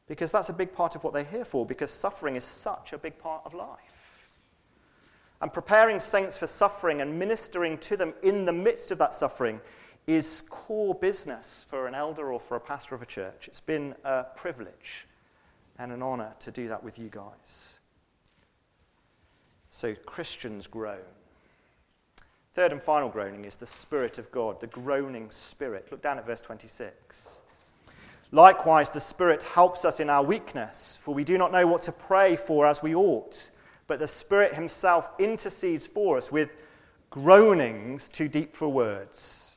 Because 0.06 0.31
that's 0.31 0.50
a 0.50 0.55
big 0.55 0.73
part 0.73 0.94
of 0.94 1.05
what 1.05 1.15
they're 1.15 1.25
here 1.25 1.44
for, 1.44 1.65
because 1.65 1.91
suffering 1.91 2.37
is 2.37 2.44
such 2.44 2.93
a 2.93 2.99
big 2.99 3.19
part 3.19 3.43
of 3.44 3.55
life. 3.55 4.03
And 5.40 5.52
preparing 5.52 6.00
saints 6.00 6.38
for 6.38 6.46
suffering 6.46 7.00
and 7.00 7.19
ministering 7.19 7.78
to 7.78 7.96
them 7.96 8.14
in 8.22 8.44
the 8.44 8.52
midst 8.52 8.90
of 8.90 8.98
that 8.98 9.14
suffering 9.14 9.60
is 10.06 10.42
core 10.48 10.94
business 10.94 11.66
for 11.69 11.86
an 11.86 11.94
elder 11.94 12.32
or 12.32 12.40
for 12.40 12.56
a 12.56 12.60
pastor 12.60 12.94
of 12.94 13.02
a 13.02 13.06
church. 13.06 13.48
It's 13.48 13.60
been 13.60 13.94
a 14.04 14.25
privilege 14.36 15.06
and 15.78 15.92
an 15.92 16.02
honor 16.02 16.34
to 16.40 16.50
do 16.50 16.69
that 16.69 16.84
with 16.84 16.98
you 16.98 17.08
guys. 17.08 17.81
So, 19.70 19.94
Christians 20.06 20.66
groan. 20.66 21.00
Third 22.54 22.70
and 22.70 22.80
final 22.80 23.08
groaning 23.08 23.44
is 23.44 23.56
the 23.56 23.66
Spirit 23.66 24.19
of 24.19 24.30
God, 24.30 24.60
the 24.60 24.69
groaning 24.69 25.30
Spirit. 25.30 25.88
Look 25.90 26.02
down 26.02 26.19
at 26.19 26.26
verse 26.26 26.40
26. 26.40 27.42
Likewise, 28.30 28.90
the 28.90 29.00
Spirit 29.00 29.42
helps 29.42 29.84
us 29.84 29.98
in 29.98 30.08
our 30.08 30.22
weakness, 30.22 30.96
for 31.00 31.12
we 31.14 31.25
do 31.25 31.37
not 31.37 31.50
know 31.50 31.66
what 31.66 31.82
to 31.82 31.92
pray 31.92 32.37
for 32.37 32.66
as 32.66 32.82
we 32.82 32.94
ought 32.94 33.50
but 33.86 33.98
the 33.98 34.08
Spirit 34.08 34.54
Himself 34.54 35.10
intercedes 35.19 35.86
for 35.86 36.16
us 36.16 36.32
with 36.32 36.52
groanings 37.10 38.09
too 38.09 38.28
deep 38.28 38.56
for 38.56 38.68
words. 38.68 39.56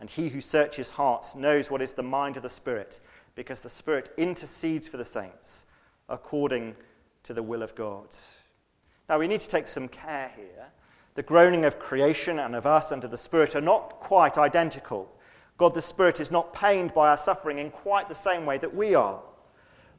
And 0.00 0.10
He 0.10 0.28
who 0.28 0.40
searches 0.40 0.90
hearts 0.90 1.34
knows 1.34 1.70
what 1.70 1.82
is 1.82 1.92
the 1.92 2.02
mind 2.02 2.36
of 2.36 2.42
the 2.42 2.48
Spirit, 2.48 3.00
because 3.34 3.60
the 3.60 3.68
Spirit 3.68 4.12
intercedes 4.16 4.88
for 4.88 4.96
the 4.96 5.04
saints 5.04 5.66
according 6.08 6.76
to 7.22 7.32
the 7.32 7.42
will 7.42 7.62
of 7.62 7.74
God. 7.74 8.08
Now, 9.08 9.18
we 9.18 9.28
need 9.28 9.40
to 9.40 9.48
take 9.48 9.68
some 9.68 9.88
care 9.88 10.32
here. 10.36 10.72
The 11.14 11.22
groaning 11.22 11.64
of 11.64 11.78
creation 11.78 12.38
and 12.38 12.56
of 12.56 12.66
us 12.66 12.90
under 12.90 13.06
the 13.06 13.18
Spirit 13.18 13.54
are 13.54 13.60
not 13.60 14.00
quite 14.00 14.36
identical. 14.36 15.16
God 15.56 15.74
the 15.74 15.82
Spirit 15.82 16.18
is 16.20 16.30
not 16.30 16.52
pained 16.52 16.92
by 16.92 17.08
our 17.08 17.16
suffering 17.16 17.58
in 17.58 17.70
quite 17.70 18.08
the 18.08 18.14
same 18.14 18.44
way 18.46 18.58
that 18.58 18.74
we 18.74 18.94
are. 18.94 19.20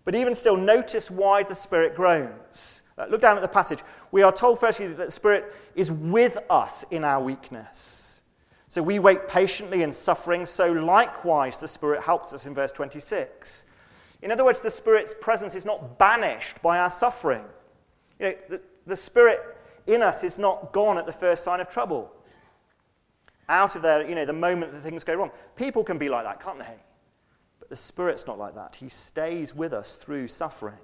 But 0.06 0.16
even 0.16 0.36
still, 0.36 0.56
notice 0.56 1.12
why 1.12 1.44
the 1.44 1.56
Spirit 1.56 1.96
groans. 1.96 2.84
Uh, 2.98 3.08
look 3.10 3.22
down 3.22 3.36
at 3.36 3.42
the 3.42 3.48
passage. 3.48 3.80
We 4.12 4.22
are 4.22 4.32
told, 4.32 4.60
firstly, 4.60 4.88
that 4.88 4.98
the 4.98 5.12
Spirit 5.12 5.54
is 5.76 5.92
with 5.92 6.38
us 6.50 6.86
in 6.92 7.04
our 7.04 7.22
weakness. 7.22 8.24
So 8.70 8.84
we 8.84 9.00
wait 9.00 9.28
patiently 9.28 9.82
in 9.82 9.92
suffering, 9.92 10.46
so 10.46 10.72
likewise 10.72 11.58
the 11.58 11.68
Spirit 11.68 12.02
helps 12.02 12.34
us 12.34 12.46
in 12.46 12.54
verse 12.54 12.72
26. 12.72 13.66
In 14.22 14.32
other 14.32 14.46
words, 14.46 14.62
the 14.62 14.70
Spirit's 14.70 15.16
presence 15.20 15.56
is 15.56 15.66
not 15.66 15.98
banished 15.98 16.62
by 16.62 16.80
our 16.80 16.90
suffering. 16.90 17.44
You 18.20 18.26
know, 18.28 18.36
the, 18.50 18.62
the 18.86 18.98
Spirit 18.98 19.58
in 19.88 20.02
us 20.02 20.24
is 20.24 20.38
not 20.38 20.72
gone 20.72 20.98
at 20.98 21.06
the 21.06 21.14
first 21.14 21.44
sign 21.44 21.60
of 21.60 21.70
trouble. 21.70 22.12
Out 23.48 23.76
of 23.76 23.82
there, 23.82 24.08
you 24.08 24.16
know, 24.16 24.26
the 24.26 24.34
moment 24.34 24.74
that 24.74 24.82
things 24.82 25.04
go 25.04 25.16
wrong. 25.16 25.32
People 25.56 25.84
can 25.84 25.98
be 25.98 26.10
like 26.10 26.26
that, 26.26 26.44
can't 26.44 26.60
they? 26.60 26.76
But 27.60 27.70
the 27.70 27.76
Spirit's 27.76 28.28
not 28.28 28.38
like 28.38 28.56
that. 28.56 28.76
He 28.76 28.90
stays 28.90 29.56
with 29.56 29.74
us 29.74 29.96
through 29.96 30.28
suffering. 30.28 30.78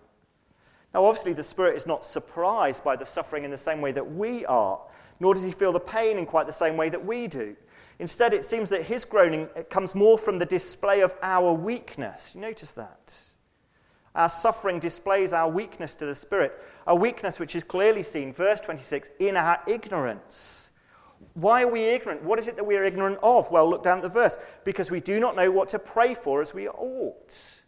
Now, 0.94 1.06
obviously, 1.06 1.34
the 1.34 1.44
Spirit 1.44 1.76
is 1.76 1.86
not 1.86 2.04
surprised 2.04 2.84
by 2.84 2.96
the 2.96 3.06
suffering 3.06 3.44
in 3.44 3.52
the 3.52 3.58
same 3.58 3.82
way 3.82 3.92
that 3.92 4.12
we 4.12 4.46
are, 4.46 4.80
nor 5.20 5.34
does 5.34 5.44
he 5.44 5.52
feel 5.52 5.72
the 5.72 5.80
pain 5.80 6.18
in 6.18 6.26
quite 6.26 6.48
the 6.48 6.54
same 6.54 6.76
way 6.76 6.90
that 6.90 7.06
we 7.06 7.28
do. 7.28 7.56
Instead, 8.00 8.34
it 8.34 8.44
seems 8.44 8.70
that 8.70 8.84
his 8.84 9.06
groaning 9.06 9.48
comes 9.70 9.94
more 9.94 10.18
from 10.18 10.40
the 10.40 10.46
display 10.46 11.02
of 11.02 11.14
our 11.22 11.54
weakness. 11.54 12.34
You 12.36 12.42
notice 12.42 12.74
that? 12.74 13.34
Our 14.16 14.28
suffering 14.28 14.80
displays 14.80 15.32
our 15.32 15.50
weakness 15.50 15.96
to 15.96 16.06
the 16.06 16.16
Spirit, 16.16 16.60
a 16.88 16.96
weakness 16.96 17.40
which 17.40 17.56
is 17.56 17.64
clearly 17.64 18.04
seen, 18.04 18.34
verse 18.34 18.60
26, 18.60 19.10
in 19.20 19.38
our 19.38 19.62
ignorance. 19.68 20.71
Why 21.34 21.64
are 21.64 21.72
we 21.72 21.84
ignorant? 21.86 22.24
What 22.24 22.40
is 22.40 22.48
it 22.48 22.56
that 22.58 22.64
we 22.66 22.76
are 22.76 22.84
ignorant 22.84 23.20
of? 23.24 23.50
Well, 23.52 23.70
look 23.70 23.84
down 23.84 23.98
at 23.98 24.04
the 24.04 24.10
verse. 24.10 24.38
Because 24.64 24.92
we 24.92 25.00
do 25.00 25.20
not 25.20 25.36
know 25.36 25.50
what 25.52 25.70
to 25.70 25.80
pray 25.80 26.14
for 26.14 26.42
as 26.42 26.54
we 26.54 26.68
ought. 26.68 27.62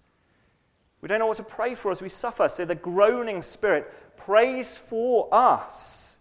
We 1.01 1.07
don't 1.07 1.19
know 1.19 1.27
what 1.27 1.37
to 1.37 1.43
pray 1.43 1.75
for 1.75 1.91
as 1.91 2.01
we 2.01 2.09
suffer. 2.09 2.49
So 2.49 2.65
the 2.65 2.75
groaning 2.75 3.41
spirit 3.41 3.91
prays 4.17 4.77
for 4.77 5.27
us 5.31 6.17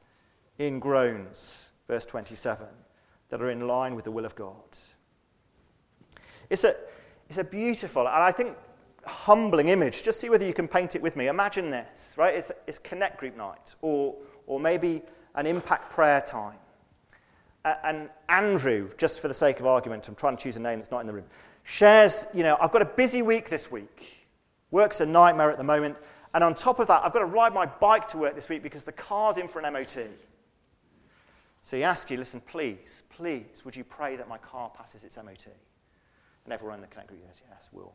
in 0.58 0.78
groans, 0.78 1.70
verse 1.86 2.06
27, 2.06 2.66
that 3.28 3.40
are 3.40 3.50
in 3.50 3.66
line 3.66 3.94
with 3.94 4.04
the 4.04 4.10
will 4.10 4.24
of 4.24 4.34
God. 4.34 4.76
It's 6.50 6.64
a, 6.64 6.74
it's 7.28 7.38
a 7.38 7.44
beautiful, 7.44 8.02
and 8.02 8.22
I 8.22 8.32
think 8.32 8.56
humbling 9.04 9.68
image. 9.68 10.02
Just 10.02 10.20
see 10.20 10.28
whether 10.28 10.46
you 10.46 10.52
can 10.52 10.68
paint 10.68 10.94
it 10.94 11.02
with 11.02 11.16
me. 11.16 11.28
Imagine 11.28 11.70
this, 11.70 12.14
right? 12.16 12.34
It's, 12.34 12.52
it's 12.66 12.78
Connect 12.78 13.18
Group 13.18 13.36
night, 13.36 13.74
or, 13.82 14.16
or 14.46 14.60
maybe 14.60 15.02
an 15.34 15.46
impact 15.46 15.90
prayer 15.90 16.20
time. 16.20 16.58
Uh, 17.64 17.74
and 17.84 18.10
Andrew, 18.28 18.90
just 18.98 19.20
for 19.20 19.28
the 19.28 19.34
sake 19.34 19.60
of 19.60 19.66
argument, 19.66 20.08
I'm 20.08 20.14
trying 20.14 20.36
to 20.36 20.42
choose 20.42 20.56
a 20.56 20.60
name 20.60 20.78
that's 20.78 20.90
not 20.90 21.00
in 21.00 21.06
the 21.06 21.12
room, 21.12 21.26
shares, 21.62 22.26
you 22.34 22.42
know, 22.42 22.56
I've 22.60 22.72
got 22.72 22.82
a 22.82 22.86
busy 22.86 23.22
week 23.22 23.48
this 23.48 23.70
week. 23.70 24.26
Work's 24.70 25.00
a 25.00 25.06
nightmare 25.06 25.50
at 25.50 25.58
the 25.58 25.64
moment. 25.64 25.96
And 26.34 26.42
on 26.42 26.54
top 26.54 26.78
of 26.78 26.88
that, 26.88 27.04
I've 27.04 27.12
got 27.12 27.20
to 27.20 27.26
ride 27.26 27.52
my 27.52 27.66
bike 27.66 28.06
to 28.08 28.18
work 28.18 28.34
this 28.34 28.48
week 28.48 28.62
because 28.62 28.84
the 28.84 28.92
car's 28.92 29.36
in 29.36 29.46
for 29.46 29.60
an 29.60 29.72
MOT. 29.72 29.98
So 31.60 31.76
he 31.76 31.84
asks 31.84 32.10
you, 32.10 32.16
listen, 32.16 32.40
please, 32.40 33.04
please, 33.10 33.64
would 33.64 33.76
you 33.76 33.84
pray 33.84 34.16
that 34.16 34.28
my 34.28 34.38
car 34.38 34.70
passes 34.70 35.04
its 35.04 35.16
MOT? 35.16 35.46
And 36.44 36.52
everyone 36.52 36.76
in 36.76 36.80
the 36.80 36.88
Connect 36.88 37.08
group 37.08 37.24
goes, 37.24 37.40
yes, 37.48 37.68
we'll, 37.70 37.92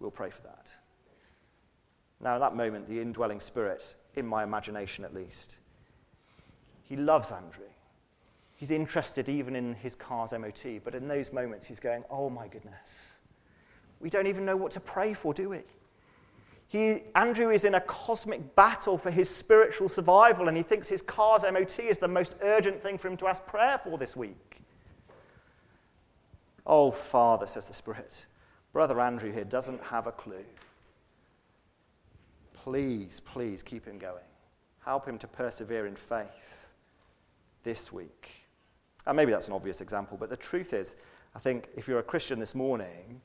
we'll 0.00 0.10
pray 0.10 0.28
for 0.28 0.42
that. 0.42 0.74
Now, 2.20 2.34
at 2.34 2.40
that 2.40 2.56
moment, 2.56 2.88
the 2.88 3.00
indwelling 3.00 3.40
spirit, 3.40 3.94
in 4.14 4.26
my 4.26 4.42
imagination 4.42 5.04
at 5.04 5.14
least, 5.14 5.58
he 6.82 6.96
loves 6.96 7.32
Andrew. 7.32 7.64
He's 8.58 8.72
interested 8.72 9.28
even 9.28 9.54
in 9.54 9.74
his 9.74 9.94
car's 9.94 10.32
MOT, 10.32 10.82
but 10.82 10.96
in 10.96 11.06
those 11.06 11.32
moments, 11.32 11.64
he's 11.64 11.78
going, 11.78 12.02
oh 12.10 12.28
my 12.28 12.48
goodness. 12.48 13.20
We 14.00 14.10
don't 14.10 14.26
even 14.26 14.44
know 14.44 14.56
what 14.56 14.72
to 14.72 14.80
pray 14.80 15.14
for, 15.14 15.32
do 15.32 15.50
we? 15.50 15.60
He, 16.66 17.02
Andrew 17.14 17.50
is 17.50 17.64
in 17.64 17.76
a 17.76 17.80
cosmic 17.80 18.56
battle 18.56 18.98
for 18.98 19.12
his 19.12 19.30
spiritual 19.30 19.86
survival, 19.86 20.48
and 20.48 20.56
he 20.56 20.64
thinks 20.64 20.88
his 20.88 21.02
car's 21.02 21.44
MOT 21.44 21.78
is 21.78 21.98
the 21.98 22.08
most 22.08 22.34
urgent 22.42 22.82
thing 22.82 22.98
for 22.98 23.06
him 23.06 23.16
to 23.18 23.28
ask 23.28 23.46
prayer 23.46 23.78
for 23.78 23.96
this 23.96 24.16
week. 24.16 24.60
Oh, 26.66 26.90
Father, 26.90 27.46
says 27.46 27.68
the 27.68 27.74
Spirit, 27.74 28.26
Brother 28.72 29.00
Andrew 29.00 29.30
here 29.30 29.44
doesn't 29.44 29.84
have 29.84 30.08
a 30.08 30.12
clue. 30.12 30.44
Please, 32.54 33.20
please 33.20 33.62
keep 33.62 33.86
him 33.86 33.98
going. 33.98 34.24
Help 34.84 35.06
him 35.06 35.16
to 35.18 35.28
persevere 35.28 35.86
in 35.86 35.94
faith 35.94 36.72
this 37.62 37.92
week. 37.92 38.47
And 39.08 39.16
maybe 39.16 39.32
that's 39.32 39.48
an 39.48 39.54
obvious 39.54 39.80
example, 39.80 40.18
but 40.18 40.28
the 40.28 40.36
truth 40.36 40.74
is, 40.74 40.94
I 41.34 41.38
think 41.38 41.68
if 41.74 41.88
you're 41.88 41.98
a 41.98 42.04
Christian 42.04 42.38
this 42.38 42.54
morning, 42.54 43.22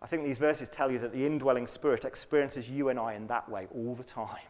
I 0.00 0.06
think 0.06 0.24
these 0.24 0.38
verses 0.38 0.70
tell 0.70 0.90
you 0.90 0.98
that 1.00 1.12
the 1.12 1.26
indwelling 1.26 1.66
spirit 1.66 2.06
experiences 2.06 2.70
you 2.70 2.88
and 2.88 2.98
I 2.98 3.12
in 3.12 3.26
that 3.26 3.46
way 3.48 3.68
all 3.74 3.94
the 3.94 4.04
time. 4.04 4.48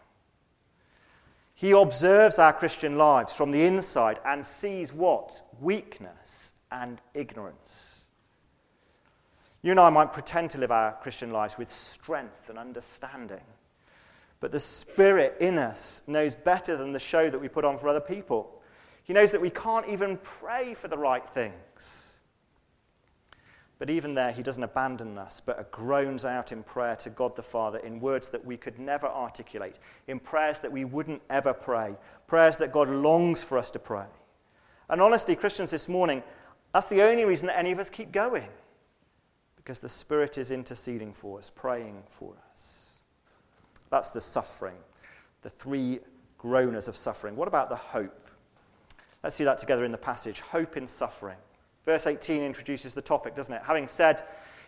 He 1.55 1.73
observes 1.73 2.39
our 2.39 2.53
Christian 2.53 2.97
lives 2.97 3.35
from 3.35 3.51
the 3.51 3.65
inside 3.65 4.21
and 4.25 4.47
sees 4.47 4.93
what? 4.93 5.43
Weakness 5.61 6.53
and 6.71 7.01
ignorance. 7.13 8.07
You 9.63 9.73
and 9.73 9.81
I 9.81 9.91
might 9.91 10.13
pretend 10.13 10.51
to 10.51 10.59
live 10.59 10.71
our 10.71 10.93
Christian 11.03 11.33
lives 11.33 11.59
with 11.59 11.73
strength 11.73 12.49
and 12.49 12.57
understanding, 12.57 13.43
but 14.39 14.53
the 14.53 14.61
Spirit 14.61 15.37
in 15.41 15.59
us 15.59 16.03
knows 16.07 16.37
better 16.37 16.77
than 16.77 16.93
the 16.93 17.01
show 17.01 17.29
that 17.29 17.41
we 17.41 17.49
put 17.49 17.65
on 17.65 17.77
for 17.77 17.89
other 17.89 18.01
people. 18.01 18.58
He 19.09 19.15
knows 19.15 19.33
that 19.33 19.41
we 19.41 19.49
can't 19.49 19.89
even 19.89 20.19
pray 20.19 20.75
for 20.75 20.87
the 20.87 20.99
right 20.99 21.27
things. 21.27 22.21
But 23.79 23.89
even 23.89 24.13
there, 24.13 24.33
he 24.33 24.43
doesn't 24.43 24.63
abandon 24.63 25.17
us, 25.17 25.41
but 25.41 25.71
groans 25.71 26.27
out 26.27 26.53
in 26.53 26.63
prayer 26.63 26.95
to 26.97 27.09
God 27.09 27.35
the 27.35 27.43
Father 27.43 27.79
in 27.79 28.01
words 28.01 28.29
that 28.31 28.45
we 28.45 28.59
could 28.59 28.79
never 28.79 29.07
articulate, 29.07 29.79
in 30.09 30.21
prayers 30.21 30.59
that 30.59 30.71
we 30.71 30.85
wouldn't 30.85 31.23
ever 31.31 31.55
pray, 31.55 31.97
prayers 32.27 32.59
that 32.59 32.71
God 32.71 32.89
longs 32.89 33.43
for 33.43 33.57
us 33.57 33.71
to 33.71 33.79
pray. 33.79 34.05
And 34.91 35.01
honestly, 35.01 35.35
Christians 35.35 35.71
this 35.71 35.89
morning, 35.89 36.23
that's 36.75 36.91
the 36.91 37.01
only 37.01 37.25
reason 37.25 37.47
that 37.47 37.59
any 37.59 37.73
of 37.73 37.79
us 37.79 37.89
keep 37.89 38.13
going, 38.13 38.49
because 39.57 39.79
the 39.79 39.89
Spirit 39.89 40.37
is 40.37 40.51
interceding 40.51 41.15
for 41.15 41.39
us, 41.39 41.49
praying 41.49 42.03
for 42.09 42.35
us. 42.53 43.01
That's 43.91 44.11
the 44.11 44.21
suffering, 44.21 44.77
the 45.41 45.49
three 45.49 46.01
groaners 46.39 46.89
of 46.89 46.97
suffering. 46.97 47.37
What 47.37 47.49
about 47.49 47.71
the 47.71 47.77
hope? 47.77 48.28
Let's 49.29 49.37
see 49.37 49.45
that 49.45 49.59
together 49.59 49.85
in 49.85 49.93
the 49.93 49.99
passage 49.99 50.41
hope 50.41 50.79
in 50.79 50.89
suffering. 50.89 51.37
Verse 51.85 52.07
18 52.07 52.43
introduces 52.43 52.95
the 52.95 53.03
topic, 53.03 53.35
doesn't 53.35 53.55
it? 53.55 53.61
Having 53.63 53.89
said 53.89 54.23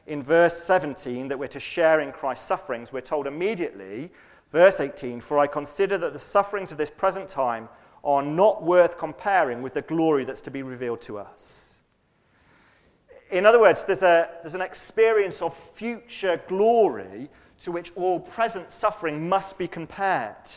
in 0.06 0.22
verse 0.22 0.54
17 0.54 1.28
that 1.28 1.38
we're 1.38 1.46
to 1.46 1.58
share 1.58 2.00
in 2.00 2.12
Christ's 2.12 2.46
sufferings, 2.46 2.92
we're 2.92 3.00
told 3.00 3.26
immediately, 3.26 4.10
verse 4.50 4.78
18, 4.78 5.22
For 5.22 5.38
I 5.38 5.46
consider 5.46 5.96
that 5.96 6.12
the 6.12 6.18
sufferings 6.18 6.72
of 6.72 6.76
this 6.76 6.90
present 6.90 7.26
time 7.26 7.70
are 8.04 8.22
not 8.22 8.62
worth 8.62 8.98
comparing 8.98 9.62
with 9.62 9.72
the 9.72 9.80
glory 9.80 10.26
that's 10.26 10.42
to 10.42 10.50
be 10.50 10.62
revealed 10.62 11.00
to 11.00 11.16
us. 11.16 11.82
In 13.30 13.46
other 13.46 13.60
words, 13.60 13.84
there's, 13.84 14.02
a, 14.02 14.28
there's 14.42 14.54
an 14.54 14.60
experience 14.60 15.40
of 15.40 15.56
future 15.56 16.38
glory 16.48 17.30
to 17.60 17.72
which 17.72 17.92
all 17.96 18.20
present 18.20 18.72
suffering 18.72 19.26
must 19.26 19.56
be 19.56 19.66
compared. 19.66 20.50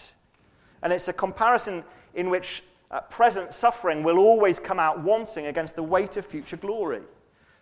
And 0.82 0.92
it's 0.92 1.08
a 1.08 1.14
comparison 1.14 1.86
in 2.14 2.30
which 2.30 2.64
uh, 2.94 3.02
present 3.02 3.52
suffering 3.52 4.04
will 4.04 4.20
always 4.20 4.60
come 4.60 4.80
out 4.80 5.00
wanting 5.00 5.48
against 5.48 5.76
the 5.76 5.82
weight 5.82 6.16
of 6.16 6.24
future 6.24 6.58
glory. 6.58 7.02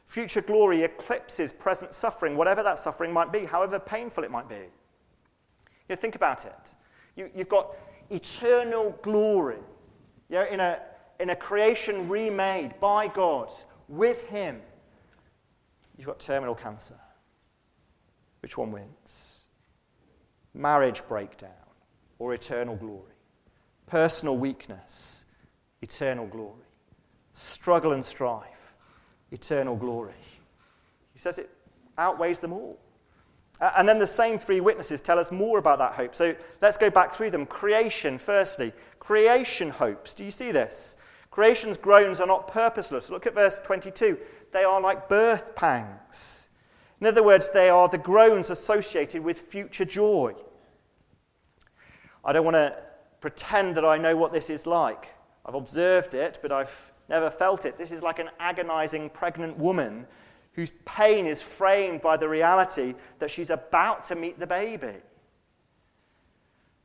Future 0.05 0.41
glory 0.41 0.83
eclipses 0.83 1.53
present 1.53 1.93
suffering, 1.93 2.35
whatever 2.35 2.61
that 2.61 2.77
suffering 2.77 3.13
might 3.13 3.31
be, 3.31 3.45
however 3.45 3.79
painful 3.79 4.25
it 4.25 4.29
might 4.29 4.50
be. 4.50 4.55
You 4.55 4.61
know, 5.89 5.95
think 5.95 6.15
about 6.15 6.43
it. 6.43 6.75
You, 7.15 7.29
have 7.38 7.47
got 7.47 7.73
eternal 8.09 9.00
glory 9.01 9.59
you 10.29 10.35
know, 10.35 10.45
in, 10.45 10.59
a, 10.59 10.79
in 11.21 11.29
a 11.29 11.35
creation 11.35 12.09
remade 12.09 12.77
by 12.81 13.07
God 13.07 13.50
with 13.88 14.27
Him. 14.27 14.59
You've 15.97 16.07
got 16.07 16.19
terminal 16.19 16.55
cancer. 16.55 17.00
Which 18.41 18.57
one 18.57 18.73
wins? 18.73 19.45
Marriage 20.53 21.07
breakdown 21.07 21.51
or 22.19 22.33
eternal 22.33 22.75
glory? 22.75 23.13
Personal 23.91 24.38
weakness, 24.38 25.25
eternal 25.81 26.25
glory. 26.25 26.63
Struggle 27.33 27.91
and 27.91 28.03
strife, 28.03 28.77
eternal 29.31 29.75
glory. 29.75 30.13
He 31.12 31.19
says 31.19 31.38
it 31.38 31.50
outweighs 31.98 32.39
them 32.39 32.53
all. 32.53 32.79
And 33.60 33.88
then 33.88 34.00
the 34.00 34.07
same 34.07 34.38
three 34.38 34.62
witnesses 34.62 35.01
tell 35.01 35.19
us 35.19 35.31
more 35.31 35.60
about 35.60 35.77
that 35.79 35.93
hope. 35.93 36.15
So 36.15 36.36
let's 36.62 36.77
go 36.77 36.89
back 36.89 37.12
through 37.12 37.31
them. 37.31 37.45
Creation, 37.45 38.17
firstly. 38.17 38.71
Creation 39.00 39.69
hopes. 39.69 40.13
Do 40.13 40.24
you 40.24 40.31
see 40.31 40.51
this? 40.51 40.95
Creation's 41.29 41.77
groans 41.77 42.19
are 42.19 42.27
not 42.27 42.48
purposeless. 42.48 43.10
Look 43.10 43.27
at 43.27 43.36
verse 43.36 43.60
22. 43.60 44.17
They 44.53 44.63
are 44.63 44.81
like 44.81 45.10
birth 45.10 45.53
pangs. 45.55 46.50
In 47.01 47.07
other 47.07 47.24
words, 47.24 47.50
they 47.50 47.69
are 47.69 47.89
the 47.89 47.98
groans 47.98 48.50
associated 48.50 49.21
with 49.21 49.38
future 49.38 49.86
joy. 49.86 50.33
I 52.24 52.33
don't 52.33 52.45
want 52.45 52.55
to 52.55 52.75
pretend 53.21 53.75
that 53.75 53.85
I 53.85 53.97
know 53.97 54.17
what 54.17 54.33
this 54.33 54.49
is 54.49 54.67
like. 54.67 55.13
I've 55.45 55.55
observed 55.55 56.15
it, 56.15 56.39
but 56.41 56.51
I've 56.51 56.91
never 57.07 57.29
felt 57.29 57.65
it. 57.65 57.77
This 57.77 57.91
is 57.91 58.01
like 58.01 58.19
an 58.19 58.29
agonizing 58.39 59.09
pregnant 59.11 59.57
woman 59.57 60.07
whose 60.53 60.71
pain 60.83 61.25
is 61.27 61.41
framed 61.41 62.01
by 62.01 62.17
the 62.17 62.27
reality 62.27 62.95
that 63.19 63.31
she's 63.31 63.49
about 63.49 64.03
to 64.05 64.15
meet 64.15 64.39
the 64.39 64.47
baby. 64.47 64.95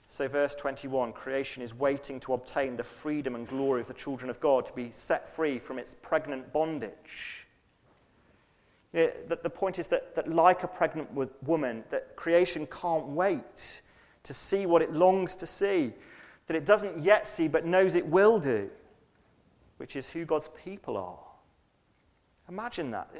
So, 0.09 0.29
verse 0.29 0.55
21 0.55 1.13
creation 1.15 1.63
is 1.65 1.75
waiting 1.75 2.21
to 2.21 2.35
obtain 2.35 2.77
the 2.77 2.85
freedom 2.85 3.35
and 3.35 3.47
glory 3.47 3.81
of 3.81 3.89
the 3.89 3.95
children 3.95 4.31
of 4.31 4.39
God, 4.39 4.65
to 4.67 4.73
be 4.73 4.91
set 4.93 5.27
free 5.27 5.59
from 5.59 5.81
its 5.81 5.95
pregnant 5.95 6.53
bondage. 6.53 7.47
The, 8.93 9.39
the 9.43 9.51
point 9.51 9.81
is 9.81 9.89
that, 9.89 10.15
that, 10.15 10.29
like 10.33 10.63
a 10.63 10.69
pregnant 10.69 11.11
woman, 11.43 11.83
that 11.91 12.15
creation 12.15 12.67
can't 12.67 13.07
wait 13.09 13.83
to 14.23 14.33
see 14.33 14.65
what 14.65 14.81
it 14.81 14.93
longs 14.93 15.35
to 15.37 15.47
see 15.47 15.93
that 16.47 16.57
it 16.57 16.65
doesn't 16.65 17.03
yet 17.03 17.27
see 17.27 17.49
but 17.49 17.65
knows 17.65 17.95
it 17.95 18.07
will 18.07 18.39
do, 18.39 18.71
which 19.79 19.97
is 19.97 20.09
who 20.09 20.25
God's 20.25 20.51
people 20.65 20.97
are. 20.97 21.19
Imagine 22.49 22.91
that. 22.93 23.11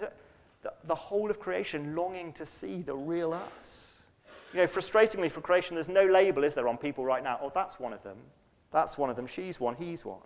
The, 0.63 0.73
the 0.85 0.95
whole 0.95 1.31
of 1.31 1.39
creation 1.39 1.95
longing 1.95 2.33
to 2.35 2.47
see 2.47 2.83
the 2.83 2.95
real 2.95 3.33
us. 3.33 4.07
You 4.53 4.61
know, 4.61 4.67
frustratingly 4.67 5.31
for 5.31 5.41
creation, 5.41 5.75
there's 5.75 5.89
no 5.89 6.07
label, 6.07 6.45
is 6.45 6.55
there, 6.55 6.69
on 6.69 6.77
people 6.77 7.05
right 7.05 7.23
now? 7.23 7.39
Oh, 7.43 7.51
that's 7.55 7.79
one 7.79 7.93
of 7.93 8.03
them. 8.03 8.17
That's 8.71 8.97
one 8.97 9.11
of 9.11 9.17
them. 9.17 9.27
She's 9.27 9.61
one. 9.61 9.75
He's 9.75 10.05
one. 10.05 10.21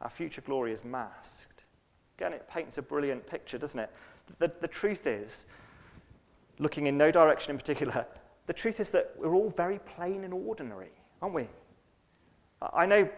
Our 0.00 0.10
future 0.10 0.42
glory 0.42 0.72
is 0.72 0.84
masked. 0.84 1.64
Again, 2.18 2.32
it 2.32 2.48
paints 2.48 2.78
a 2.78 2.82
brilliant 2.82 3.26
picture, 3.26 3.58
doesn't 3.58 3.78
it? 3.78 3.90
The, 4.38 4.50
the 4.60 4.68
truth 4.68 5.06
is, 5.06 5.44
looking 6.58 6.86
in 6.86 6.96
no 6.96 7.10
direction 7.10 7.50
in 7.50 7.58
particular, 7.58 8.06
the 8.46 8.52
truth 8.52 8.80
is 8.80 8.90
that 8.90 9.12
we're 9.16 9.34
all 9.34 9.50
very 9.50 9.78
plain 9.78 10.24
and 10.24 10.32
ordinary 10.32 10.92
aren't 11.24 11.34
we? 11.34 11.46
I 12.74 12.84
know 12.84 13.08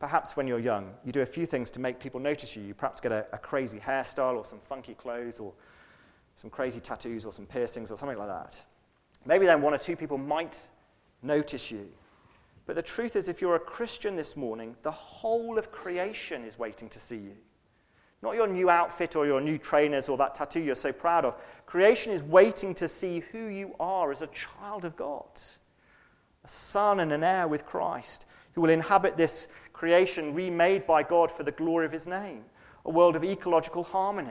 perhaps 0.00 0.38
when 0.38 0.46
you're 0.46 0.58
young, 0.58 0.94
you 1.04 1.12
do 1.12 1.20
a 1.20 1.26
few 1.26 1.44
things 1.44 1.70
to 1.72 1.80
make 1.80 2.00
people 2.00 2.18
notice 2.18 2.56
you. 2.56 2.62
You 2.62 2.72
perhaps 2.72 2.98
get 2.98 3.12
a, 3.12 3.26
a 3.30 3.36
crazy 3.36 3.78
hairstyle 3.78 4.36
or 4.36 4.44
some 4.46 4.58
funky 4.58 4.94
clothes 4.94 5.38
or 5.38 5.52
some 6.34 6.48
crazy 6.48 6.80
tattoos 6.80 7.26
or 7.26 7.32
some 7.32 7.44
piercings 7.44 7.90
or 7.90 7.98
something 7.98 8.16
like 8.16 8.28
that. 8.28 8.64
Maybe 9.26 9.44
then 9.44 9.60
one 9.60 9.74
or 9.74 9.78
two 9.78 9.96
people 9.96 10.16
might 10.16 10.66
notice 11.22 11.70
you. 11.70 11.88
But 12.64 12.74
the 12.76 12.82
truth 12.82 13.16
is, 13.16 13.28
if 13.28 13.42
you're 13.42 13.56
a 13.56 13.60
Christian 13.60 14.16
this 14.16 14.34
morning, 14.34 14.74
the 14.80 14.90
whole 14.90 15.58
of 15.58 15.70
creation 15.70 16.44
is 16.44 16.58
waiting 16.58 16.88
to 16.88 16.98
see 16.98 17.18
you. 17.18 17.36
Not 18.22 18.34
your 18.34 18.46
new 18.46 18.70
outfit 18.70 19.14
or 19.14 19.26
your 19.26 19.42
new 19.42 19.58
trainers 19.58 20.08
or 20.08 20.16
that 20.16 20.34
tattoo 20.34 20.62
you're 20.62 20.74
so 20.74 20.92
proud 20.92 21.26
of. 21.26 21.36
Creation 21.66 22.12
is 22.12 22.22
waiting 22.22 22.74
to 22.76 22.88
see 22.88 23.20
who 23.20 23.48
you 23.48 23.74
are 23.78 24.10
as 24.10 24.22
a 24.22 24.28
child 24.28 24.86
of 24.86 24.96
God, 24.96 25.28
a 26.44 26.48
son 26.48 27.00
and 27.00 27.12
an 27.12 27.22
heir 27.22 27.46
with 27.46 27.66
Christ, 27.66 28.26
who 28.52 28.60
will 28.60 28.70
inhabit 28.70 29.16
this 29.16 29.48
creation 29.72 30.34
remade 30.34 30.86
by 30.86 31.02
God 31.02 31.30
for 31.30 31.42
the 31.42 31.52
glory 31.52 31.86
of 31.86 31.92
his 31.92 32.06
name, 32.06 32.44
a 32.84 32.90
world 32.90 33.16
of 33.16 33.24
ecological 33.24 33.84
harmony, 33.84 34.30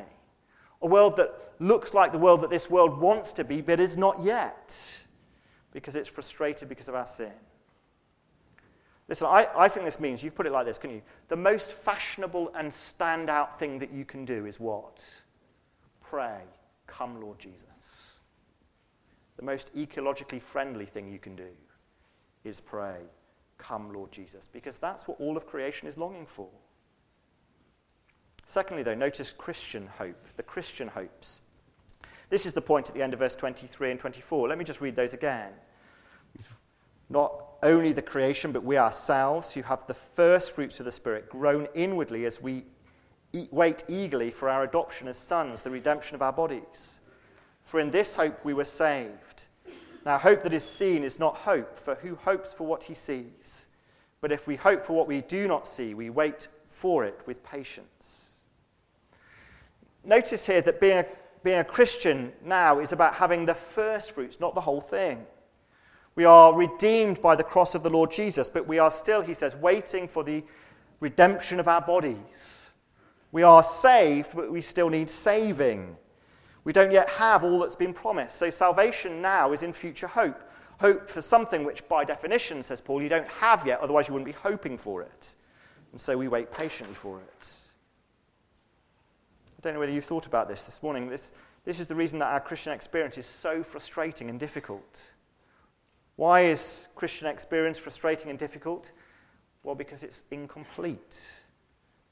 a 0.81 0.87
world 0.87 1.15
that 1.17 1.33
looks 1.59 1.93
like 1.93 2.11
the 2.11 2.17
world 2.17 2.41
that 2.41 2.49
this 2.49 2.69
world 2.69 2.99
wants 2.99 3.33
to 3.33 3.43
be 3.43 3.61
but 3.61 3.79
is 3.79 3.95
not 3.95 4.19
yet 4.21 5.05
because 5.71 5.95
it's 5.95 6.09
frustrated 6.09 6.67
because 6.67 6.87
of 6.87 6.95
our 6.95 7.05
sin. 7.05 7.31
Listen, 9.07 9.27
I, 9.27 9.47
I 9.57 9.67
think 9.67 9.85
this 9.85 9.99
means, 9.99 10.23
you 10.23 10.31
put 10.31 10.45
it 10.45 10.51
like 10.51 10.65
this, 10.65 10.77
can 10.77 10.89
you? 10.89 11.01
The 11.27 11.35
most 11.35 11.71
fashionable 11.71 12.51
and 12.55 12.71
standout 12.71 13.53
thing 13.53 13.79
that 13.79 13.91
you 13.91 14.05
can 14.05 14.25
do 14.25 14.45
is 14.45 14.59
what? 14.59 15.05
Pray, 16.01 16.39
come, 16.87 17.19
Lord 17.21 17.37
Jesus. 17.37 18.19
The 19.37 19.43
most 19.43 19.75
ecologically 19.75 20.41
friendly 20.41 20.85
thing 20.85 21.11
you 21.11 21.19
can 21.19 21.35
do 21.35 21.49
is 22.43 22.59
pray, 22.59 22.97
come, 23.57 23.93
Lord 23.93 24.11
Jesus, 24.11 24.49
because 24.51 24.77
that's 24.77 25.07
what 25.07 25.19
all 25.19 25.37
of 25.37 25.45
creation 25.45 25.87
is 25.87 25.97
longing 25.97 26.25
for. 26.25 26.49
Secondly, 28.45 28.83
though, 28.83 28.95
notice 28.95 29.31
Christian 29.33 29.87
hope, 29.97 30.27
the 30.35 30.43
Christian 30.43 30.89
hopes. 30.89 31.41
This 32.29 32.45
is 32.45 32.53
the 32.53 32.61
point 32.61 32.89
at 32.89 32.95
the 32.95 33.01
end 33.01 33.13
of 33.13 33.19
verse 33.19 33.35
23 33.35 33.91
and 33.91 33.99
24. 33.99 34.47
Let 34.47 34.57
me 34.57 34.65
just 34.65 34.81
read 34.81 34.95
those 34.95 35.13
again. 35.13 35.51
Not 37.09 37.43
only 37.61 37.93
the 37.93 38.01
creation, 38.01 38.51
but 38.51 38.63
we 38.63 38.77
ourselves 38.77 39.53
who 39.53 39.61
have 39.63 39.85
the 39.85 39.93
first 39.93 40.51
fruits 40.51 40.79
of 40.79 40.85
the 40.85 40.91
Spirit 40.91 41.29
groan 41.29 41.67
inwardly 41.73 42.25
as 42.25 42.41
we 42.41 42.65
wait 43.51 43.83
eagerly 43.87 44.31
for 44.31 44.49
our 44.49 44.63
adoption 44.63 45.07
as 45.07 45.17
sons, 45.17 45.61
the 45.61 45.71
redemption 45.71 46.15
of 46.15 46.21
our 46.21 46.33
bodies. 46.33 46.99
For 47.63 47.79
in 47.79 47.91
this 47.91 48.15
hope 48.15 48.43
we 48.43 48.53
were 48.53 48.65
saved. 48.65 49.45
Now, 50.05 50.17
hope 50.17 50.43
that 50.43 50.53
is 50.53 50.63
seen 50.63 51.03
is 51.03 51.19
not 51.19 51.37
hope, 51.37 51.77
for 51.77 51.95
who 51.95 52.15
hopes 52.15 52.53
for 52.53 52.65
what 52.65 52.85
he 52.85 52.95
sees? 52.95 53.67
But 54.19 54.31
if 54.31 54.47
we 54.47 54.55
hope 54.55 54.81
for 54.81 54.93
what 54.93 55.07
we 55.07 55.21
do 55.21 55.47
not 55.47 55.67
see, 55.67 55.93
we 55.93 56.09
wait 56.09 56.47
for 56.67 57.05
it 57.05 57.21
with 57.25 57.43
patience. 57.43 58.43
Notice 60.03 60.47
here 60.47 60.61
that 60.61 60.81
being 60.81 60.99
a 60.99 61.05
being 61.43 61.59
a 61.59 61.63
Christian 61.63 62.31
now 62.43 62.79
is 62.79 62.91
about 62.91 63.15
having 63.15 63.45
the 63.45 63.55
first 63.55 64.11
fruits, 64.11 64.39
not 64.39 64.53
the 64.55 64.61
whole 64.61 64.81
thing. 64.81 65.25
We 66.15 66.25
are 66.25 66.55
redeemed 66.55 67.21
by 67.21 67.35
the 67.35 67.43
cross 67.43 67.73
of 67.73 67.83
the 67.83 67.89
Lord 67.89 68.11
Jesus, 68.11 68.49
but 68.49 68.67
we 68.67 68.79
are 68.79 68.91
still, 68.91 69.21
he 69.21 69.33
says, 69.33 69.55
waiting 69.55 70.07
for 70.07 70.23
the 70.23 70.43
redemption 70.99 71.59
of 71.59 71.67
our 71.67 71.81
bodies. 71.81 72.73
We 73.31 73.43
are 73.43 73.63
saved, 73.63 74.31
but 74.35 74.51
we 74.51 74.61
still 74.61 74.89
need 74.89 75.09
saving. 75.09 75.97
We 76.63 76.73
don't 76.73 76.91
yet 76.91 77.09
have 77.09 77.43
all 77.43 77.59
that's 77.59 77.75
been 77.75 77.93
promised. 77.93 78.35
So 78.35 78.49
salvation 78.49 79.21
now 79.21 79.51
is 79.51 79.63
in 79.63 79.73
future 79.73 80.07
hope. 80.07 80.41
Hope 80.79 81.07
for 81.07 81.21
something 81.21 81.63
which, 81.63 81.87
by 81.87 82.03
definition, 82.05 82.63
says 82.63 82.81
Paul, 82.81 83.01
you 83.01 83.09
don't 83.09 83.27
have 83.27 83.65
yet, 83.65 83.79
otherwise 83.81 84.07
you 84.07 84.13
wouldn't 84.13 84.25
be 84.25 84.39
hoping 84.41 84.77
for 84.77 85.01
it. 85.01 85.35
And 85.91 85.99
so 85.99 86.17
we 86.17 86.27
wait 86.27 86.51
patiently 86.51 86.95
for 86.95 87.19
it. 87.19 87.71
I 89.57 89.61
don't 89.61 89.73
know 89.73 89.79
whether 89.79 89.91
you've 89.91 90.05
thought 90.05 90.25
about 90.25 90.47
this 90.47 90.63
this 90.63 90.81
morning. 90.81 91.07
This, 91.07 91.31
this 91.65 91.79
is 91.79 91.87
the 91.87 91.95
reason 91.95 92.17
that 92.19 92.29
our 92.29 92.39
Christian 92.39 92.73
experience 92.73 93.17
is 93.17 93.27
so 93.27 93.61
frustrating 93.61 94.29
and 94.29 94.39
difficult. 94.39 95.13
Why 96.15 96.41
is 96.41 96.87
Christian 96.95 97.27
experience 97.27 97.77
frustrating 97.77 98.29
and 98.29 98.39
difficult? 98.39 98.91
Well, 99.63 99.75
because 99.75 100.01
it's 100.01 100.23
incomplete. 100.31 101.41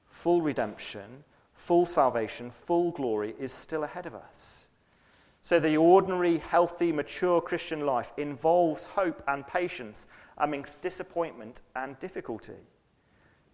Full 0.06 0.41
redemption, 0.41 1.24
full 1.59 1.85
salvation, 1.85 2.49
full 2.49 2.89
glory 2.89 3.35
is 3.37 3.51
still 3.51 3.83
ahead 3.83 4.05
of 4.05 4.15
us. 4.15 4.69
So, 5.41 5.59
the 5.59 5.75
ordinary, 5.75 6.37
healthy, 6.37 6.91
mature 6.91 7.41
Christian 7.41 7.85
life 7.85 8.13
involves 8.17 8.85
hope 8.85 9.22
and 9.27 9.45
patience 9.45 10.07
amidst 10.37 10.81
disappointment 10.81 11.61
and 11.75 12.00
difficulty 12.00 12.61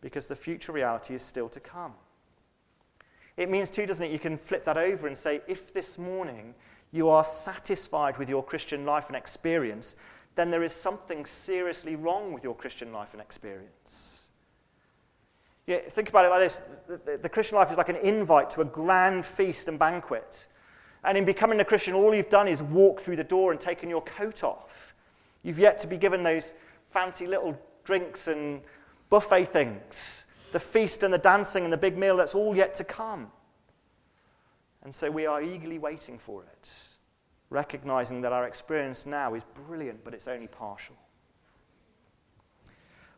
because 0.01 0.27
the 0.27 0.35
future 0.35 0.71
reality 0.71 1.15
is 1.15 1.23
still 1.23 1.49
to 1.49 1.59
come. 1.59 1.93
It 3.37 3.49
means, 3.49 3.71
too, 3.71 3.87
doesn't 3.87 4.05
it? 4.05 4.11
You 4.11 4.19
can 4.19 4.37
flip 4.37 4.63
that 4.65 4.77
over 4.77 5.07
and 5.07 5.17
say, 5.17 5.41
if 5.47 5.73
this 5.73 5.97
morning 5.97 6.53
you 6.91 7.09
are 7.09 7.25
satisfied 7.25 8.17
with 8.17 8.29
your 8.29 8.43
Christian 8.43 8.85
life 8.85 9.07
and 9.07 9.15
experience, 9.15 9.95
then 10.35 10.51
there 10.51 10.63
is 10.63 10.73
something 10.73 11.25
seriously 11.25 11.95
wrong 11.95 12.33
with 12.33 12.43
your 12.43 12.55
Christian 12.55 12.93
life 12.93 13.13
and 13.13 13.21
experience. 13.21 14.24
Think 15.67 16.10
about 16.10 16.25
it 16.25 16.30
like 16.30 16.39
this 16.39 16.62
the, 16.88 16.97
the, 16.97 17.17
the 17.23 17.30
Christian 17.30 17.58
life 17.58 17.71
is 17.71 17.78
like 17.78 17.89
an 17.89 17.95
invite 17.97 18.49
to 18.51 18.62
a 18.62 18.65
grand 18.65 19.25
feast 19.25 19.67
and 19.67 19.80
banquet. 19.80 20.47
And 21.04 21.17
in 21.17 21.25
becoming 21.25 21.60
a 21.60 21.65
Christian, 21.65 21.93
all 21.93 22.13
you've 22.13 22.30
done 22.30 22.47
is 22.47 22.62
walk 22.62 22.99
through 22.99 23.15
the 23.15 23.23
door 23.23 23.51
and 23.51 23.60
taken 23.60 23.89
your 23.89 24.01
coat 24.01 24.43
off. 24.43 24.93
You've 25.43 25.60
yet 25.60 25.78
to 25.80 25.88
be 25.88 25.97
given 25.97 26.23
those 26.23 26.54
fancy 26.89 27.28
little 27.28 27.60
drinks 27.84 28.28
and 28.28 28.62
buffet 29.10 29.45
things 29.45 30.25
the 30.56 30.60
feast 30.62 31.04
and 31.04 31.13
the 31.13 31.17
dancing 31.17 31.65
and 31.65 31.73
the 31.73 31.78
big 31.78 31.97
meal, 31.97 32.15
that's 32.15 32.34
all 32.34 32.56
yet 32.56 32.73
to 32.73 32.86
come. 32.86 33.30
And 34.86 34.95
so 34.95 35.12
we 35.12 35.25
are 35.25 35.41
eagerly 35.41 35.80
waiting 35.80 36.17
for 36.17 36.43
it, 36.43 36.88
recognizing 37.49 38.21
that 38.21 38.32
our 38.32 38.47
experience 38.47 39.06
now 39.06 39.34
is 39.34 39.43
brilliant, 39.43 40.06
but 40.06 40.13
it's 40.13 40.30
only 40.30 40.47
partial. 40.47 40.95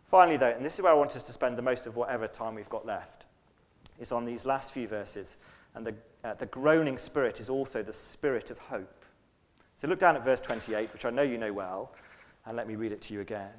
Finally, 0.10 0.38
though, 0.38 0.50
and 0.50 0.66
this 0.66 0.76
is 0.76 0.82
where 0.82 0.94
I 0.94 0.96
want 0.96 1.16
us 1.16 1.24
to 1.24 1.34
spend 1.34 1.58
the 1.58 1.62
most 1.62 1.86
of 1.86 1.98
whatever 1.98 2.28
time 2.28 2.56
we've 2.56 2.70
got 2.70 2.86
left, 2.86 3.26
is 4.00 4.12
on 4.12 4.24
these 4.24 4.46
last 4.46 4.72
few 4.72 4.88
verses. 4.88 5.38
And 5.76 5.86
the, 5.86 5.96
uh, 6.24 6.34
the 6.36 6.46
groaning 6.46 6.98
spirit 6.98 7.42
is 7.42 7.50
also 7.50 7.84
the 7.84 7.94
spirit 7.94 8.50
of 8.50 8.58
hope. 8.58 9.06
So 9.76 9.88
look 9.88 10.00
down 10.00 10.16
at 10.16 10.24
verse 10.24 10.40
28, 10.42 10.94
which 10.94 11.06
I 11.06 11.10
know 11.10 11.24
you 11.24 11.38
know 11.38 11.52
well, 11.52 11.92
and 12.46 12.56
let 12.56 12.68
me 12.68 12.76
read 12.76 12.94
it 12.94 13.02
to 13.04 13.14
you 13.14 13.20
again. 13.20 13.52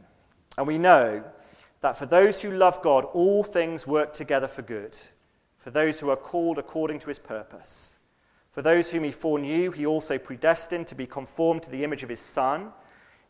And 0.57 0.67
we 0.67 0.79
know 0.79 1.23
that 1.83 1.97
for 1.97 2.07
those 2.07 2.41
who 2.41 2.51
love 2.51 2.81
God, 2.83 3.05
all 3.13 3.45
things 3.45 3.87
work 3.87 4.13
together 4.13 4.49
for 4.49 4.63
good, 4.63 4.97
for 5.59 5.71
those 5.71 6.01
who 6.01 6.09
are 6.09 6.17
called 6.17 6.59
according 6.59 6.99
to 7.01 7.09
his 7.09 7.19
purpose. 7.19 7.99
For 8.51 8.63
those 8.63 8.91
whom 8.91 9.05
he 9.05 9.13
foreknew, 9.13 9.71
he 9.71 9.85
also 9.85 10.19
predestined 10.19 10.87
to 10.89 10.95
be 10.95 11.07
conformed 11.07 11.63
to 11.65 11.71
the 11.71 11.85
image 11.85 12.03
of 12.03 12.09
his 12.09 12.21
Son, 12.21 12.73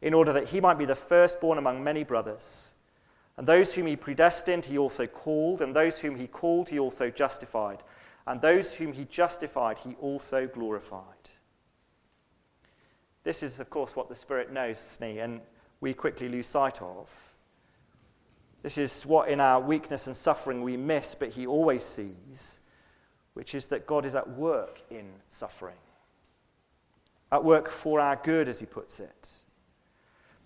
in 0.00 0.14
order 0.14 0.32
that 0.32 0.46
he 0.46 0.60
might 0.60 0.78
be 0.78 0.84
the 0.84 0.94
firstborn 0.94 1.58
among 1.58 1.82
many 1.82 2.04
brothers. 2.04 2.74
And 3.38 3.46
those 3.46 3.72
whom 3.72 3.86
he 3.86 3.94
predestined, 3.94 4.64
he 4.64 4.76
also 4.76 5.06
called, 5.06 5.62
and 5.62 5.74
those 5.74 6.00
whom 6.00 6.16
he 6.16 6.26
called, 6.26 6.68
he 6.68 6.80
also 6.80 7.08
justified, 7.08 7.84
and 8.26 8.40
those 8.40 8.74
whom 8.74 8.92
he 8.92 9.04
justified, 9.04 9.78
he 9.78 9.94
also 10.00 10.48
glorified. 10.48 11.04
This 13.22 13.44
is, 13.44 13.60
of 13.60 13.70
course, 13.70 13.94
what 13.94 14.08
the 14.08 14.16
Spirit 14.16 14.52
knows, 14.52 14.78
Snee, 14.78 15.22
and 15.22 15.40
we 15.80 15.94
quickly 15.94 16.28
lose 16.28 16.48
sight 16.48 16.82
of. 16.82 17.36
This 18.62 18.76
is 18.76 19.06
what 19.06 19.28
in 19.28 19.38
our 19.38 19.60
weakness 19.60 20.08
and 20.08 20.16
suffering 20.16 20.62
we 20.62 20.76
miss, 20.76 21.14
but 21.14 21.28
He 21.28 21.46
always 21.46 21.84
sees, 21.84 22.60
which 23.34 23.54
is 23.54 23.68
that 23.68 23.86
God 23.86 24.04
is 24.04 24.16
at 24.16 24.28
work 24.30 24.82
in 24.90 25.12
suffering, 25.30 25.78
at 27.30 27.44
work 27.44 27.68
for 27.70 28.00
our 28.00 28.16
good, 28.16 28.48
as 28.48 28.58
He 28.58 28.66
puts 28.66 28.98
it. 28.98 29.44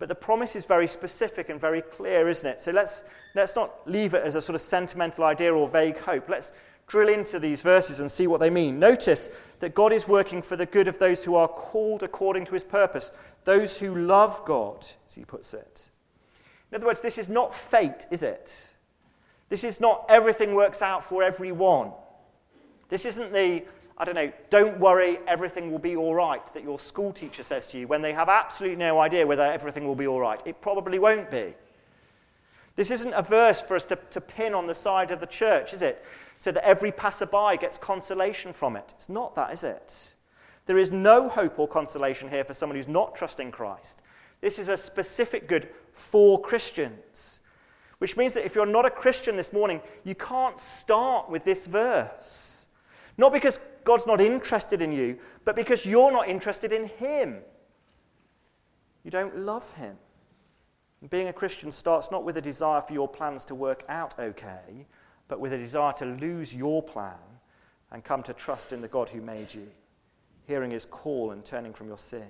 But 0.02 0.08
the 0.08 0.16
promise 0.16 0.56
is 0.56 0.64
very 0.64 0.88
specific 0.88 1.48
and 1.48 1.60
very 1.60 1.80
clear, 1.80 2.28
isn't 2.28 2.48
it? 2.48 2.60
So 2.60 2.72
let's, 2.72 3.04
let's 3.36 3.54
not 3.54 3.88
leave 3.88 4.14
it 4.14 4.24
as 4.24 4.34
a 4.34 4.42
sort 4.42 4.56
of 4.56 4.60
sentimental 4.60 5.22
idea 5.22 5.54
or 5.54 5.68
vague 5.68 5.96
hope. 6.00 6.28
Let's 6.28 6.50
drill 6.88 7.08
into 7.08 7.38
these 7.38 7.62
verses 7.62 8.00
and 8.00 8.10
see 8.10 8.26
what 8.26 8.40
they 8.40 8.50
mean. 8.50 8.80
Notice 8.80 9.30
that 9.60 9.76
God 9.76 9.92
is 9.92 10.08
working 10.08 10.42
for 10.42 10.56
the 10.56 10.66
good 10.66 10.88
of 10.88 10.98
those 10.98 11.22
who 11.22 11.36
are 11.36 11.46
called 11.46 12.02
according 12.02 12.46
to 12.46 12.52
his 12.54 12.64
purpose, 12.64 13.12
those 13.44 13.78
who 13.78 13.94
love 13.94 14.42
God, 14.44 14.84
as 15.06 15.14
he 15.14 15.24
puts 15.24 15.54
it. 15.54 15.90
In 16.72 16.74
other 16.74 16.86
words, 16.86 17.00
this 17.00 17.16
is 17.16 17.28
not 17.28 17.54
fate, 17.54 18.08
is 18.10 18.24
it? 18.24 18.74
This 19.50 19.62
is 19.62 19.80
not 19.80 20.04
everything 20.08 20.56
works 20.56 20.82
out 20.82 21.04
for 21.04 21.22
everyone. 21.22 21.92
This 22.88 23.04
isn't 23.04 23.32
the, 23.32 23.62
I 23.98 24.04
don't 24.04 24.14
know, 24.14 24.32
don't 24.50 24.78
worry, 24.78 25.18
everything 25.26 25.70
will 25.70 25.78
be 25.78 25.96
all 25.96 26.14
right 26.14 26.42
that 26.54 26.64
your 26.64 26.78
school 26.78 27.12
teacher 27.12 27.42
says 27.42 27.66
to 27.66 27.78
you 27.78 27.86
when 27.86 28.02
they 28.02 28.12
have 28.12 28.28
absolutely 28.28 28.76
no 28.76 28.98
idea 28.98 29.26
whether 29.26 29.44
everything 29.44 29.86
will 29.86 29.94
be 29.94 30.06
all 30.06 30.20
right. 30.20 30.42
It 30.46 30.60
probably 30.60 30.98
won't 30.98 31.30
be. 31.30 31.54
This 32.74 32.90
isn't 32.90 33.12
a 33.12 33.22
verse 33.22 33.60
for 33.60 33.76
us 33.76 33.84
to, 33.86 33.96
to 34.10 34.20
pin 34.20 34.54
on 34.54 34.66
the 34.66 34.74
side 34.74 35.10
of 35.10 35.20
the 35.20 35.26
church, 35.26 35.72
is 35.74 35.82
it? 35.82 36.04
So 36.38 36.50
that 36.52 36.66
every 36.66 36.90
passerby 36.90 37.58
gets 37.60 37.76
consolation 37.76 38.52
from 38.52 38.76
it. 38.76 38.92
It's 38.96 39.08
not 39.08 39.34
that, 39.34 39.52
is 39.52 39.62
it? 39.62 40.16
There 40.66 40.78
is 40.78 40.90
no 40.90 41.28
hope 41.28 41.58
or 41.58 41.68
consolation 41.68 42.30
here 42.30 42.44
for 42.44 42.54
someone 42.54 42.76
who's 42.76 42.88
not 42.88 43.14
trusting 43.14 43.50
Christ. 43.50 44.00
This 44.40 44.58
is 44.58 44.68
a 44.68 44.76
specific 44.76 45.48
good 45.48 45.68
for 45.92 46.40
Christians. 46.40 47.40
Which 47.98 48.16
means 48.16 48.34
that 48.34 48.44
if 48.44 48.54
you're 48.54 48.66
not 48.66 48.86
a 48.86 48.90
Christian 48.90 49.36
this 49.36 49.52
morning, 49.52 49.80
you 50.02 50.14
can't 50.14 50.58
start 50.58 51.28
with 51.28 51.44
this 51.44 51.66
verse. 51.66 52.66
Not 53.16 53.32
because 53.32 53.60
God's 53.84 54.06
not 54.06 54.20
interested 54.20 54.82
in 54.82 54.92
you, 54.92 55.18
but 55.44 55.56
because 55.56 55.86
you're 55.86 56.12
not 56.12 56.28
interested 56.28 56.72
in 56.72 56.86
Him. 56.86 57.38
You 59.04 59.10
don't 59.10 59.38
love 59.38 59.74
Him. 59.74 59.96
Being 61.10 61.28
a 61.28 61.32
Christian 61.32 61.72
starts 61.72 62.10
not 62.10 62.24
with 62.24 62.36
a 62.36 62.42
desire 62.42 62.80
for 62.80 62.92
your 62.92 63.08
plans 63.08 63.44
to 63.46 63.54
work 63.54 63.84
out 63.88 64.18
okay, 64.18 64.86
but 65.26 65.40
with 65.40 65.52
a 65.52 65.58
desire 65.58 65.92
to 65.94 66.04
lose 66.04 66.54
your 66.54 66.82
plan 66.82 67.16
and 67.90 68.04
come 68.04 68.22
to 68.22 68.32
trust 68.32 68.72
in 68.72 68.80
the 68.80 68.88
God 68.88 69.08
who 69.08 69.20
made 69.20 69.52
you, 69.52 69.68
hearing 70.46 70.70
his 70.70 70.86
call 70.86 71.32
and 71.32 71.44
turning 71.44 71.72
from 71.72 71.88
your 71.88 71.98
sin. 71.98 72.28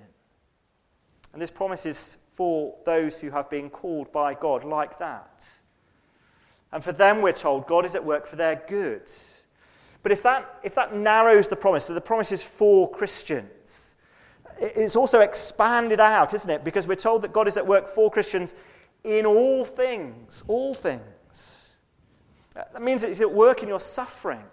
And 1.33 1.41
this 1.41 1.51
promise 1.51 1.85
is 1.85 2.17
for 2.29 2.75
those 2.85 3.19
who 3.19 3.29
have 3.29 3.49
been 3.49 3.69
called 3.69 4.11
by 4.11 4.33
God 4.33 4.63
like 4.63 4.97
that. 4.97 5.47
And 6.71 6.83
for 6.83 6.91
them, 6.91 7.21
we're 7.21 7.33
told, 7.33 7.67
God 7.67 7.85
is 7.85 7.93
at 7.93 8.03
work 8.03 8.25
for 8.25 8.35
their 8.35 8.61
good. 8.67 9.09
But 10.03 10.11
if 10.11 10.21
that, 10.23 10.59
if 10.63 10.75
that 10.75 10.93
narrows 10.93 11.47
the 11.47 11.55
promise, 11.55 11.85
so 11.85 11.93
the 11.93 12.01
promise 12.01 12.31
is 12.31 12.43
for 12.43 12.91
Christians, 12.91 13.95
it's 14.59 14.95
also 14.95 15.21
expanded 15.21 15.99
out, 15.99 16.33
isn't 16.33 16.49
it? 16.49 16.63
Because 16.63 16.87
we're 16.87 16.95
told 16.95 17.21
that 17.23 17.33
God 17.33 17.47
is 17.47 17.57
at 17.57 17.65
work 17.65 17.87
for 17.87 18.11
Christians 18.11 18.53
in 19.03 19.25
all 19.25 19.65
things. 19.65 20.43
All 20.47 20.73
things. 20.73 21.77
That 22.53 22.81
means 22.81 23.01
that 23.01 23.07
He's 23.07 23.21
at 23.21 23.31
work 23.31 23.63
in 23.63 23.69
your 23.69 23.79
suffering, 23.79 24.43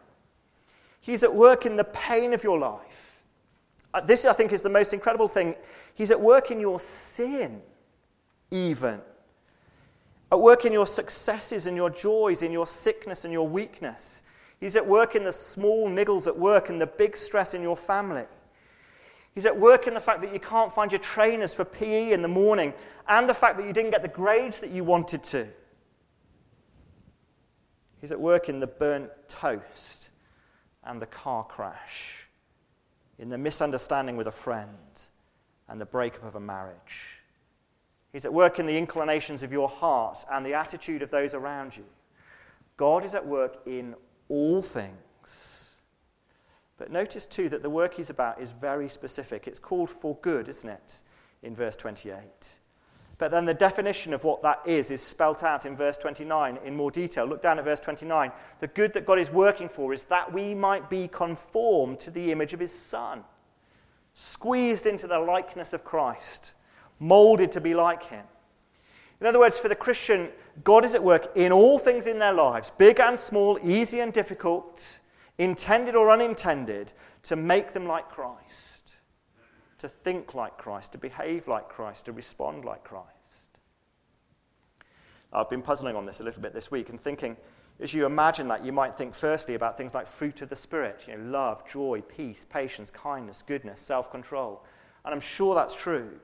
He's 1.01 1.23
at 1.23 1.35
work 1.35 1.67
in 1.67 1.77
the 1.77 1.85
pain 1.85 2.33
of 2.33 2.45
your 2.45 2.59
life. 2.59 3.23
Uh, 3.93 4.01
this, 4.01 4.25
I 4.25 4.33
think, 4.33 4.53
is 4.53 4.63
the 4.63 4.71
most 4.71 4.93
incredible 4.93 5.27
thing. 5.27 5.57
He's 5.95 6.13
at 6.13 6.21
work 6.21 6.53
in 6.53 6.61
your 6.61 6.79
sin, 6.79 7.61
even. 8.53 9.01
At 10.31 10.41
work 10.41 10.65
in 10.65 10.73
your 10.73 10.87
successes 10.87 11.67
and 11.67 11.77
your 11.77 11.91
joys, 11.91 12.43
in 12.43 12.53
your 12.53 12.69
sickness 12.69 13.25
and 13.25 13.33
your 13.33 13.49
weakness. 13.49 14.23
He's 14.61 14.77
at 14.77 14.87
work 14.87 15.17
in 15.17 15.25
the 15.25 15.33
small 15.33 15.89
niggles 15.89 16.27
at 16.27 16.39
work 16.39 16.69
and 16.69 16.81
the 16.81 16.87
big 16.87 17.17
stress 17.17 17.55
in 17.55 17.63
your 17.63 17.77
family. 17.77 18.27
He's 19.35 19.47
at 19.47 19.59
work 19.59 19.87
in 19.87 19.95
the 19.95 20.01
fact 20.01 20.21
that 20.21 20.33
you 20.35 20.41
can't 20.41 20.71
find 20.71 20.93
your 20.93 20.99
trainers 20.99 21.55
for 21.55 21.65
PE 21.65 22.13
in 22.13 22.21
the 22.21 22.29
morning 22.29 22.75
and 23.09 23.29
the 23.29 23.35
fact 23.35 23.57
that 23.57 23.67
you 23.67 23.73
didn't 23.73 23.93
get 23.93 24.03
the 24.03 24.09
grades 24.09 24.59
that 24.61 24.71
you 24.71 24.85
wanted 24.85 25.23
to. 25.25 25.49
He's 28.01 28.13
at 28.13 28.21
work 28.21 28.49
in 28.49 28.61
the 28.61 28.67
burnt 28.67 29.11
toast 29.29 30.11
and 30.85 31.01
the 31.01 31.07
car 31.07 31.45
crash, 31.45 32.27
in 33.19 33.29
the 33.29 33.39
misunderstanding 33.39 34.17
with 34.17 34.27
a 34.27 34.33
friend 34.33 34.69
and 35.69 35.81
the 35.81 35.87
breakup 35.87 36.25
of 36.25 36.35
a 36.35 36.41
marriage. 36.41 37.09
He's 38.13 38.25
at 38.25 38.33
work 38.33 38.59
in 38.59 38.67
the 38.67 38.77
inclinations 38.77 39.43
of 39.43 39.53
your 39.53 39.69
heart 39.69 40.25
and 40.31 40.45
the 40.45 40.55
attitude 40.55 41.03
of 41.03 41.11
those 41.11 41.35
around 41.35 41.77
you. 41.77 41.85
God 42.77 43.05
is 43.05 43.15
at 43.15 43.25
work 43.25 43.59
in 43.67 43.95
all 44.31 44.63
things. 44.63 45.83
But 46.79 46.91
notice 46.91 47.27
too 47.27 47.51
that 47.51 47.63
the 47.63 47.69
work 47.69 47.95
he's 47.95 48.09
about 48.09 48.41
is 48.41 48.53
very 48.53 48.89
specific. 48.89 49.47
It's 49.47 49.59
called 49.59 49.91
for 49.91 50.17
good, 50.23 50.49
isn't 50.49 50.69
it, 50.69 51.03
in 51.43 51.55
verse 51.55 51.77
28. 51.77 52.59
But 53.19 53.31
then 53.31 53.45
the 53.45 53.53
definition 53.53 54.15
of 54.15 54.25
what 54.25 54.41
that 54.41 54.63
is 54.65 54.91
is 54.91 55.03
spelt 55.03 55.43
out 55.43 55.67
in 55.67 55.77
verse 55.77 55.99
29 55.99 56.59
in 56.65 56.75
more 56.75 56.91
detail. 56.91 57.27
Look 57.27 57.43
down 57.43 57.59
at 57.59 57.67
verse 57.67 57.81
29. 57.81 58.33
The 58.61 58.69
good 58.69 58.95
that 58.95 59.05
God 59.05 59.19
is 59.19 59.31
working 59.31 59.69
for 59.69 59.93
is 59.93 60.05
that 60.05 60.33
we 60.33 60.55
might 60.55 60.89
be 60.89 61.07
conformed 61.07 62.01
to 62.01 62.11
the 62.11 62.33
image 62.33 62.55
of 62.55 62.61
his 62.61 62.73
Son, 62.73 63.25
squeezed 64.15 64.87
into 64.87 65.07
the 65.07 65.19
likeness 65.19 65.75
of 65.75 65.85
Christ, 65.85 66.55
molded 66.99 67.53
to 67.53 67.61
be 67.61 67.75
like 67.75 68.05
him. 68.05 68.25
In 69.21 69.27
other 69.27 69.39
words, 69.39 69.61
for 69.61 69.69
the 69.69 69.75
Christian, 69.75 70.31
God 70.65 70.85
is 70.85 70.95
at 70.95 71.03
work 71.03 71.37
in 71.37 71.53
all 71.53 71.79
things 71.79 72.07
in 72.07 72.19
their 72.19 72.33
lives, 72.33 72.73
big 72.77 73.01
and 73.01 73.19
small, 73.19 73.59
easy 73.63 74.01
and 74.01 74.13
difficult, 74.13 75.01
intended 75.39 75.95
or 75.95 76.11
unintended, 76.11 76.93
to 77.23 77.37
make 77.37 77.73
them 77.73 77.87
like 77.87 78.09
Christ, 78.09 78.97
to 79.79 79.89
think 79.89 80.35
like 80.35 80.59
Christ, 80.59 80.93
to 80.93 80.99
behave 80.99 81.47
like 81.49 81.69
Christ, 81.69 82.07
to 82.07 82.13
respond 82.13 82.65
like 82.65 82.83
Christ. 82.85 83.11
I've 85.33 85.49
been 85.49 85.63
puzzling 85.63 85.97
on 85.97 86.07
this 86.07 86.21
a 86.21 86.25
little 86.25 86.43
bit 86.43 86.53
this 86.53 86.71
week 86.71 86.89
and 86.89 87.01
thinking, 87.01 87.37
as 87.79 87.95
you 87.95 88.05
imagine 88.05 88.49
that, 88.49 88.65
you 88.65 88.73
might 88.73 88.95
think 88.95 89.15
firstly 89.15 89.55
about 89.55 89.77
things 89.77 89.95
like 89.95 90.07
fruit 90.07 90.43
of 90.43 90.49
the 90.49 90.57
Spirit, 90.57 91.01
you 91.07 91.17
know, 91.17 91.31
love, 91.31 91.67
joy, 91.67 92.03
peace, 92.03 92.45
patience, 92.45 92.91
kindness, 92.91 93.43
goodness, 93.43 93.81
self 93.81 94.11
control. 94.11 94.65
And 95.05 95.15
I'm 95.15 95.21
sure 95.21 95.55
that's 95.55 95.75
true. 95.75 96.21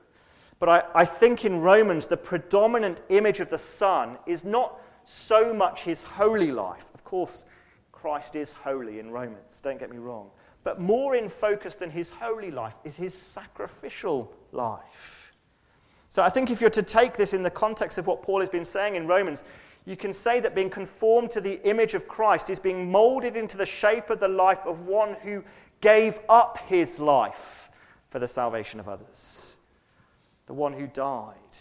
But 0.59 0.69
I, 0.69 0.83
I 0.95 1.05
think 1.05 1.45
in 1.45 1.61
Romans, 1.61 2.07
the 2.07 2.17
predominant 2.17 3.01
image 3.09 3.39
of 3.39 3.49
the 3.49 3.57
Son 3.57 4.17
is 4.25 4.43
not 4.43 4.79
so 5.03 5.53
much 5.53 5.83
his 5.83 6.03
holy 6.03 6.51
life. 6.51 6.89
Of 6.93 7.03
course, 7.03 7.45
Christ 7.91 8.35
is 8.35 8.51
holy 8.51 8.99
in 8.99 9.11
Romans, 9.11 9.59
don't 9.61 9.79
get 9.79 9.89
me 9.89 9.97
wrong. 9.97 10.29
But 10.63 10.79
more 10.79 11.15
in 11.15 11.29
focus 11.29 11.75
than 11.75 11.91
his 11.91 12.09
holy 12.09 12.51
life 12.51 12.73
is 12.83 12.97
his 12.97 13.17
sacrificial 13.17 14.33
life. 14.51 15.33
So 16.09 16.23
I 16.23 16.29
think 16.29 16.51
if 16.51 16.59
you're 16.59 16.69
to 16.71 16.83
take 16.83 17.13
this 17.13 17.33
in 17.33 17.43
the 17.43 17.49
context 17.49 17.97
of 17.97 18.07
what 18.07 18.21
Paul 18.21 18.39
has 18.39 18.49
been 18.49 18.65
saying 18.65 18.95
in 18.95 19.07
Romans, 19.07 19.43
you 19.85 19.95
can 19.95 20.11
say 20.11 20.39
that 20.41 20.55
being 20.55 20.69
conformed 20.69 21.31
to 21.31 21.41
the 21.41 21.61
image 21.67 21.93
of 21.93 22.07
Christ 22.07 22.49
is 22.49 22.59
being 22.59 22.91
molded 22.91 23.37
into 23.37 23.55
the 23.55 23.65
shape 23.65 24.09
of 24.09 24.19
the 24.19 24.27
life 24.27 24.65
of 24.65 24.81
one 24.81 25.15
who 25.21 25.43
gave 25.79 26.19
up 26.27 26.57
his 26.67 26.99
life 26.99 27.69
for 28.09 28.19
the 28.19 28.27
salvation 28.27 28.79
of 28.79 28.89
others 28.89 29.56
the 30.47 30.53
one 30.53 30.73
who 30.73 30.87
died, 30.87 31.55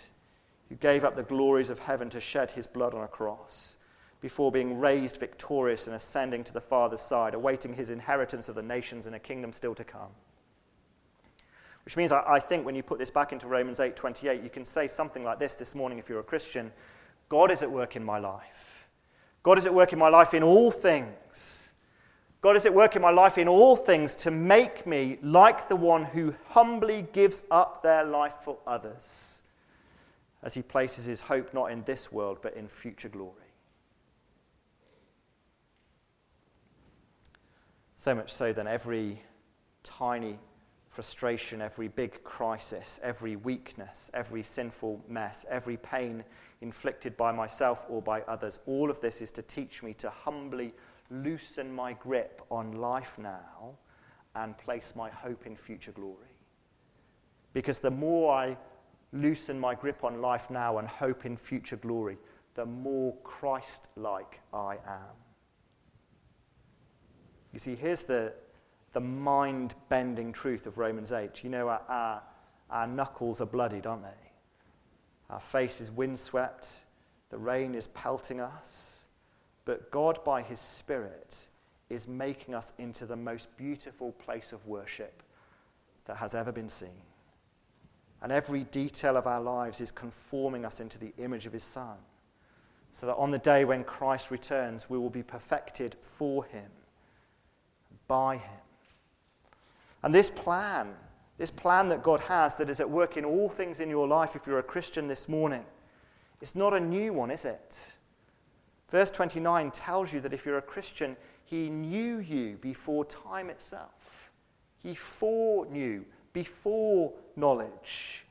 who 0.68 0.76
gave 0.76 1.04
up 1.04 1.14
the 1.14 1.22
glories 1.22 1.70
of 1.70 1.80
heaven 1.80 2.08
to 2.10 2.20
shed 2.20 2.52
his 2.52 2.66
blood 2.66 2.94
on 2.94 3.02
a 3.02 3.08
cross, 3.08 3.76
before 4.20 4.50
being 4.50 4.78
raised 4.78 5.18
victorious 5.18 5.86
and 5.86 5.94
ascending 5.94 6.42
to 6.44 6.52
the 6.52 6.60
Father's 6.60 7.02
side, 7.02 7.34
awaiting 7.34 7.74
his 7.74 7.90
inheritance 7.90 8.48
of 8.48 8.54
the 8.54 8.62
nations 8.62 9.06
in 9.06 9.14
a 9.14 9.18
kingdom 9.18 9.52
still 9.52 9.74
to 9.74 9.84
come. 9.84 10.10
Which 11.84 11.96
means 11.96 12.10
I, 12.10 12.40
think 12.40 12.66
when 12.66 12.74
you 12.74 12.82
put 12.82 12.98
this 12.98 13.10
back 13.10 13.32
into 13.32 13.46
Romans 13.46 13.78
8:28, 13.78 14.42
you 14.42 14.50
can 14.50 14.64
say 14.64 14.88
something 14.88 15.22
like 15.22 15.38
this 15.38 15.54
this 15.54 15.74
morning 15.74 15.98
if 15.98 16.08
you're 16.08 16.18
a 16.18 16.24
Christian: 16.24 16.72
God 17.28 17.52
is 17.52 17.62
at 17.62 17.70
work 17.70 17.94
in 17.94 18.02
my 18.02 18.18
life. 18.18 18.88
God 19.44 19.58
is 19.58 19.66
at 19.66 19.74
work 19.74 19.92
in 19.92 19.98
my 19.98 20.08
life 20.08 20.34
in 20.34 20.42
all 20.42 20.72
things 20.72 21.65
God 22.46 22.54
is 22.54 22.64
at 22.64 22.74
work 22.74 22.94
in 22.94 23.02
my 23.02 23.10
life 23.10 23.38
in 23.38 23.48
all 23.48 23.74
things 23.74 24.14
to 24.14 24.30
make 24.30 24.86
me 24.86 25.18
like 25.20 25.66
the 25.66 25.74
one 25.74 26.04
who 26.04 26.32
humbly 26.50 27.04
gives 27.12 27.42
up 27.50 27.82
their 27.82 28.04
life 28.04 28.36
for 28.44 28.56
others 28.64 29.42
as 30.44 30.54
he 30.54 30.62
places 30.62 31.06
his 31.06 31.22
hope 31.22 31.52
not 31.52 31.72
in 31.72 31.82
this 31.82 32.12
world 32.12 32.38
but 32.40 32.54
in 32.54 32.68
future 32.68 33.08
glory. 33.08 33.32
So 37.96 38.14
much 38.14 38.32
so 38.32 38.52
that 38.52 38.68
every 38.68 39.22
tiny 39.82 40.38
frustration, 40.88 41.60
every 41.60 41.88
big 41.88 42.22
crisis, 42.22 43.00
every 43.02 43.34
weakness, 43.34 44.08
every 44.14 44.44
sinful 44.44 45.04
mess, 45.08 45.44
every 45.50 45.78
pain 45.78 46.22
inflicted 46.60 47.16
by 47.16 47.32
myself 47.32 47.86
or 47.88 48.00
by 48.00 48.20
others, 48.22 48.60
all 48.66 48.88
of 48.88 49.00
this 49.00 49.20
is 49.20 49.32
to 49.32 49.42
teach 49.42 49.82
me 49.82 49.94
to 49.94 50.08
humbly 50.10 50.72
loosen 51.10 51.74
my 51.74 51.92
grip 51.92 52.42
on 52.50 52.72
life 52.72 53.18
now 53.18 53.76
and 54.34 54.56
place 54.58 54.92
my 54.96 55.10
hope 55.10 55.46
in 55.46 55.56
future 55.56 55.92
glory. 55.92 56.36
Because 57.52 57.80
the 57.80 57.90
more 57.90 58.34
I 58.34 58.56
loosen 59.12 59.58
my 59.58 59.74
grip 59.74 60.04
on 60.04 60.20
life 60.20 60.50
now 60.50 60.78
and 60.78 60.86
hope 60.86 61.24
in 61.24 61.36
future 61.36 61.76
glory, 61.76 62.18
the 62.54 62.66
more 62.66 63.14
Christ 63.22 63.88
like 63.96 64.40
I 64.52 64.74
am. 64.86 65.16
You 67.52 67.58
see, 67.58 67.74
here's 67.74 68.02
the, 68.02 68.34
the 68.92 69.00
mind 69.00 69.74
bending 69.88 70.32
truth 70.32 70.66
of 70.66 70.78
Romans 70.78 71.12
8. 71.12 71.42
You 71.44 71.50
know, 71.50 71.68
our, 71.68 71.82
our, 71.88 72.22
our 72.70 72.86
knuckles 72.86 73.40
are 73.40 73.46
bloodied, 73.46 73.86
aren't 73.86 74.02
they? 74.02 74.30
Our 75.30 75.40
face 75.40 75.80
is 75.80 75.90
windswept, 75.90 76.84
the 77.30 77.38
rain 77.38 77.74
is 77.74 77.88
pelting 77.88 78.40
us. 78.40 79.05
But 79.66 79.90
God, 79.90 80.24
by 80.24 80.40
His 80.40 80.60
Spirit, 80.60 81.48
is 81.90 82.08
making 82.08 82.54
us 82.54 82.72
into 82.78 83.04
the 83.04 83.16
most 83.16 83.54
beautiful 83.58 84.12
place 84.12 84.52
of 84.52 84.66
worship 84.66 85.22
that 86.06 86.16
has 86.16 86.34
ever 86.34 86.52
been 86.52 86.68
seen. 86.68 87.02
And 88.22 88.32
every 88.32 88.64
detail 88.64 89.16
of 89.16 89.26
our 89.26 89.40
lives 89.40 89.80
is 89.80 89.90
conforming 89.90 90.64
us 90.64 90.80
into 90.80 90.98
the 90.98 91.12
image 91.18 91.46
of 91.46 91.52
His 91.52 91.64
Son, 91.64 91.96
so 92.90 93.06
that 93.06 93.16
on 93.16 93.30
the 93.30 93.38
day 93.38 93.64
when 93.64 93.84
Christ 93.84 94.30
returns, 94.30 94.88
we 94.88 94.96
will 94.96 95.10
be 95.10 95.22
perfected 95.22 95.96
for 96.00 96.44
Him, 96.44 96.70
by 98.08 98.36
Him. 98.36 98.60
And 100.02 100.14
this 100.14 100.30
plan, 100.30 100.94
this 101.38 101.50
plan 101.50 101.88
that 101.88 102.04
God 102.04 102.20
has 102.20 102.54
that 102.54 102.70
is 102.70 102.80
at 102.80 102.88
work 102.88 103.16
in 103.16 103.24
all 103.24 103.48
things 103.48 103.80
in 103.80 103.90
your 103.90 104.06
life, 104.06 104.36
if 104.36 104.46
you're 104.46 104.60
a 104.60 104.62
Christian 104.62 105.08
this 105.08 105.28
morning, 105.28 105.64
it's 106.40 106.54
not 106.54 106.72
a 106.72 106.80
new 106.80 107.12
one, 107.12 107.30
is 107.30 107.44
it? 107.44 107.96
Verse 108.90 109.10
29 109.10 109.70
tells 109.72 110.12
you 110.12 110.20
that 110.20 110.32
if 110.32 110.46
you're 110.46 110.58
a 110.58 110.62
Christian, 110.62 111.16
he 111.44 111.70
knew 111.70 112.18
you 112.18 112.58
before 112.60 113.04
time 113.04 113.50
itself. 113.50 114.30
He 114.78 114.94
foreknew 114.94 116.04
before 116.32 117.12
knowledge. 117.34 118.26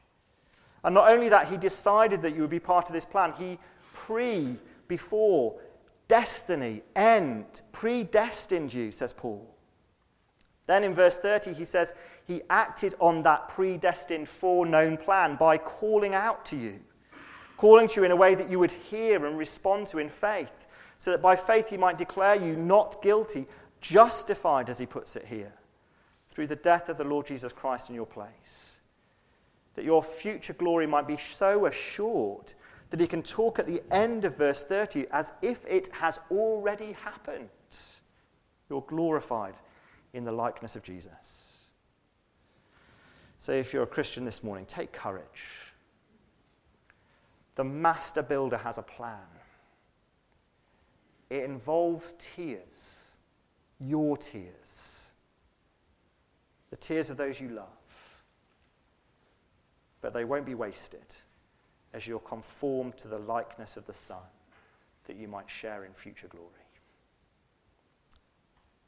And 0.83 0.93
not 0.93 1.09
only 1.09 1.29
that, 1.29 1.49
he 1.49 1.57
decided 1.57 2.21
that 2.21 2.35
you 2.35 2.41
would 2.41 2.49
be 2.49 2.59
part 2.59 2.87
of 2.87 2.93
this 2.93 3.05
plan. 3.05 3.33
He 3.37 3.57
pre, 3.93 4.55
before, 4.87 5.59
destiny, 6.07 6.83
end, 6.95 7.61
predestined 7.71 8.73
you, 8.73 8.91
says 8.91 9.11
Paul. 9.11 9.55
Then 10.67 10.83
in 10.83 10.93
verse 10.93 11.17
30, 11.17 11.53
he 11.53 11.65
says, 11.65 11.93
He 12.27 12.41
acted 12.49 12.95
on 12.99 13.23
that 13.23 13.47
predestined, 13.49 14.29
foreknown 14.29 14.97
plan 14.97 15.35
by 15.35 15.57
calling 15.57 16.13
out 16.13 16.45
to 16.45 16.55
you 16.55 16.79
calling 17.57 17.87
to 17.87 18.01
you 18.01 18.05
in 18.05 18.11
a 18.11 18.15
way 18.15 18.35
that 18.35 18.49
you 18.49 18.59
would 18.59 18.71
hear 18.71 19.25
and 19.25 19.37
respond 19.37 19.87
to 19.87 19.99
in 19.99 20.09
faith, 20.09 20.67
so 20.97 21.11
that 21.11 21.21
by 21.21 21.35
faith 21.35 21.69
he 21.69 21.77
might 21.77 21.97
declare 21.97 22.35
you 22.35 22.55
not 22.55 23.01
guilty, 23.01 23.47
justified, 23.81 24.69
as 24.69 24.79
he 24.79 24.85
puts 24.85 25.15
it 25.15 25.25
here, 25.25 25.53
through 26.29 26.47
the 26.47 26.55
death 26.55 26.89
of 26.89 26.97
the 26.97 27.03
Lord 27.03 27.27
Jesus 27.27 27.53
Christ 27.53 27.89
in 27.89 27.95
your 27.95 28.05
place. 28.05 28.81
That 29.75 29.85
your 29.85 30.03
future 30.03 30.53
glory 30.53 30.87
might 30.87 31.07
be 31.07 31.17
so 31.17 31.65
assured 31.65 32.53
that 32.89 32.99
he 32.99 33.07
can 33.07 33.23
talk 33.23 33.59
at 33.59 33.67
the 33.67 33.81
end 33.91 34.25
of 34.25 34.37
verse 34.37 34.63
30 34.63 35.07
as 35.11 35.33
if 35.41 35.65
it 35.65 35.89
has 35.93 36.19
already 36.31 36.93
happened. 36.93 37.49
You're 38.69 38.85
glorified 38.87 39.55
in 40.13 40.23
the 40.23 40.31
likeness 40.31 40.75
of 40.75 40.83
Jesus. 40.83 41.71
So, 43.37 43.51
if 43.51 43.73
you're 43.73 43.83
a 43.83 43.87
Christian 43.87 44.25
this 44.25 44.43
morning, 44.43 44.65
take 44.65 44.91
courage. 44.91 45.64
The 47.55 47.63
master 47.63 48.21
builder 48.21 48.57
has 48.57 48.77
a 48.77 48.83
plan. 48.83 49.19
It 51.29 51.43
involves 51.43 52.15
tears, 52.19 53.15
your 53.79 54.17
tears, 54.17 55.13
the 56.69 56.75
tears 56.77 57.09
of 57.09 57.17
those 57.17 57.39
you 57.39 57.49
love. 57.49 57.67
But 60.01 60.13
they 60.13 60.25
won't 60.25 60.45
be 60.45 60.53
wasted 60.53 61.15
as 61.93 62.05
you're 62.05 62.19
conformed 62.19 62.97
to 62.97 63.07
the 63.07 63.17
likeness 63.17 63.77
of 63.77 63.85
the 63.85 63.93
Son 63.93 64.17
that 65.07 65.15
you 65.15 65.27
might 65.27 65.49
share 65.49 65.85
in 65.85 65.93
future 65.93 66.27
glory. 66.27 66.49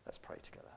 Let's 0.06 0.17
pray 0.17 0.38
together. 0.41 0.67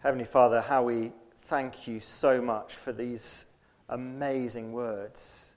Heavenly 0.00 0.26
Father, 0.26 0.60
how 0.60 0.84
we 0.84 1.10
thank 1.38 1.88
you 1.88 1.98
so 1.98 2.40
much 2.40 2.76
for 2.76 2.92
these 2.92 3.46
amazing 3.88 4.70
words. 4.70 5.56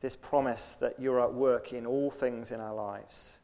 This 0.00 0.16
promise 0.16 0.76
that 0.76 0.98
you're 0.98 1.20
at 1.20 1.34
work 1.34 1.74
in 1.74 1.84
all 1.84 2.10
things 2.10 2.50
in 2.50 2.58
our 2.58 2.74
lives, 2.74 3.42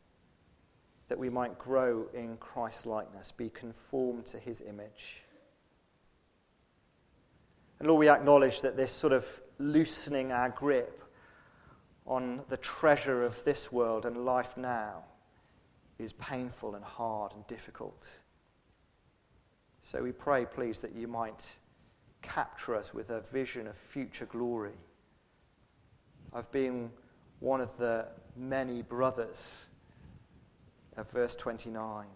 that 1.08 1.18
we 1.18 1.28
might 1.28 1.58
grow 1.58 2.06
in 2.14 2.38
Christ's 2.38 2.86
likeness, 2.86 3.30
be 3.30 3.50
conformed 3.50 4.24
to 4.24 4.38
his 4.38 4.62
image. 4.62 5.22
And 7.78 7.88
Lord, 7.88 8.00
we 8.00 8.08
acknowledge 8.08 8.62
that 8.62 8.78
this 8.78 8.90
sort 8.90 9.12
of 9.12 9.42
loosening 9.58 10.32
our 10.32 10.48
grip 10.48 11.04
on 12.06 12.40
the 12.48 12.56
treasure 12.56 13.22
of 13.22 13.44
this 13.44 13.70
world 13.70 14.06
and 14.06 14.24
life 14.24 14.56
now 14.56 15.04
is 15.98 16.14
painful 16.14 16.74
and 16.74 16.82
hard 16.82 17.34
and 17.34 17.46
difficult. 17.46 18.20
So 19.80 20.02
we 20.02 20.12
pray, 20.12 20.44
please, 20.44 20.80
that 20.80 20.94
you 20.94 21.08
might 21.08 21.58
capture 22.22 22.74
us 22.74 22.92
with 22.92 23.10
a 23.10 23.20
vision 23.20 23.66
of 23.66 23.76
future 23.76 24.26
glory, 24.26 24.78
of 26.32 26.50
being 26.52 26.90
one 27.40 27.60
of 27.60 27.76
the 27.78 28.06
many 28.36 28.82
brothers 28.82 29.70
of 30.96 31.10
verse 31.10 31.36
29, 31.36 32.06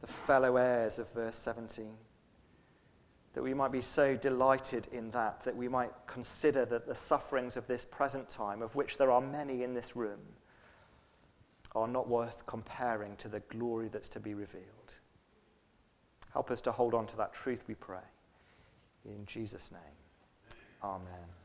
the 0.00 0.06
fellow 0.06 0.56
heirs 0.56 0.98
of 0.98 1.12
verse 1.12 1.36
17. 1.36 1.92
That 3.34 3.42
we 3.42 3.54
might 3.54 3.70
be 3.70 3.82
so 3.82 4.16
delighted 4.16 4.88
in 4.90 5.10
that, 5.10 5.42
that 5.42 5.54
we 5.54 5.68
might 5.68 5.92
consider 6.06 6.64
that 6.64 6.86
the 6.86 6.94
sufferings 6.94 7.56
of 7.56 7.66
this 7.68 7.84
present 7.84 8.28
time, 8.28 8.62
of 8.62 8.74
which 8.74 8.98
there 8.98 9.12
are 9.12 9.20
many 9.20 9.62
in 9.62 9.74
this 9.74 9.94
room, 9.94 10.20
are 11.74 11.86
not 11.86 12.08
worth 12.08 12.44
comparing 12.46 13.14
to 13.16 13.28
the 13.28 13.40
glory 13.40 13.88
that's 13.88 14.08
to 14.08 14.20
be 14.20 14.34
revealed. 14.34 14.98
Help 16.32 16.50
us 16.50 16.60
to 16.62 16.72
hold 16.72 16.94
on 16.94 17.06
to 17.08 17.16
that 17.16 17.32
truth, 17.32 17.64
we 17.66 17.74
pray. 17.74 17.98
In 19.04 19.24
Jesus' 19.26 19.72
name, 19.72 19.80
amen. 20.82 21.39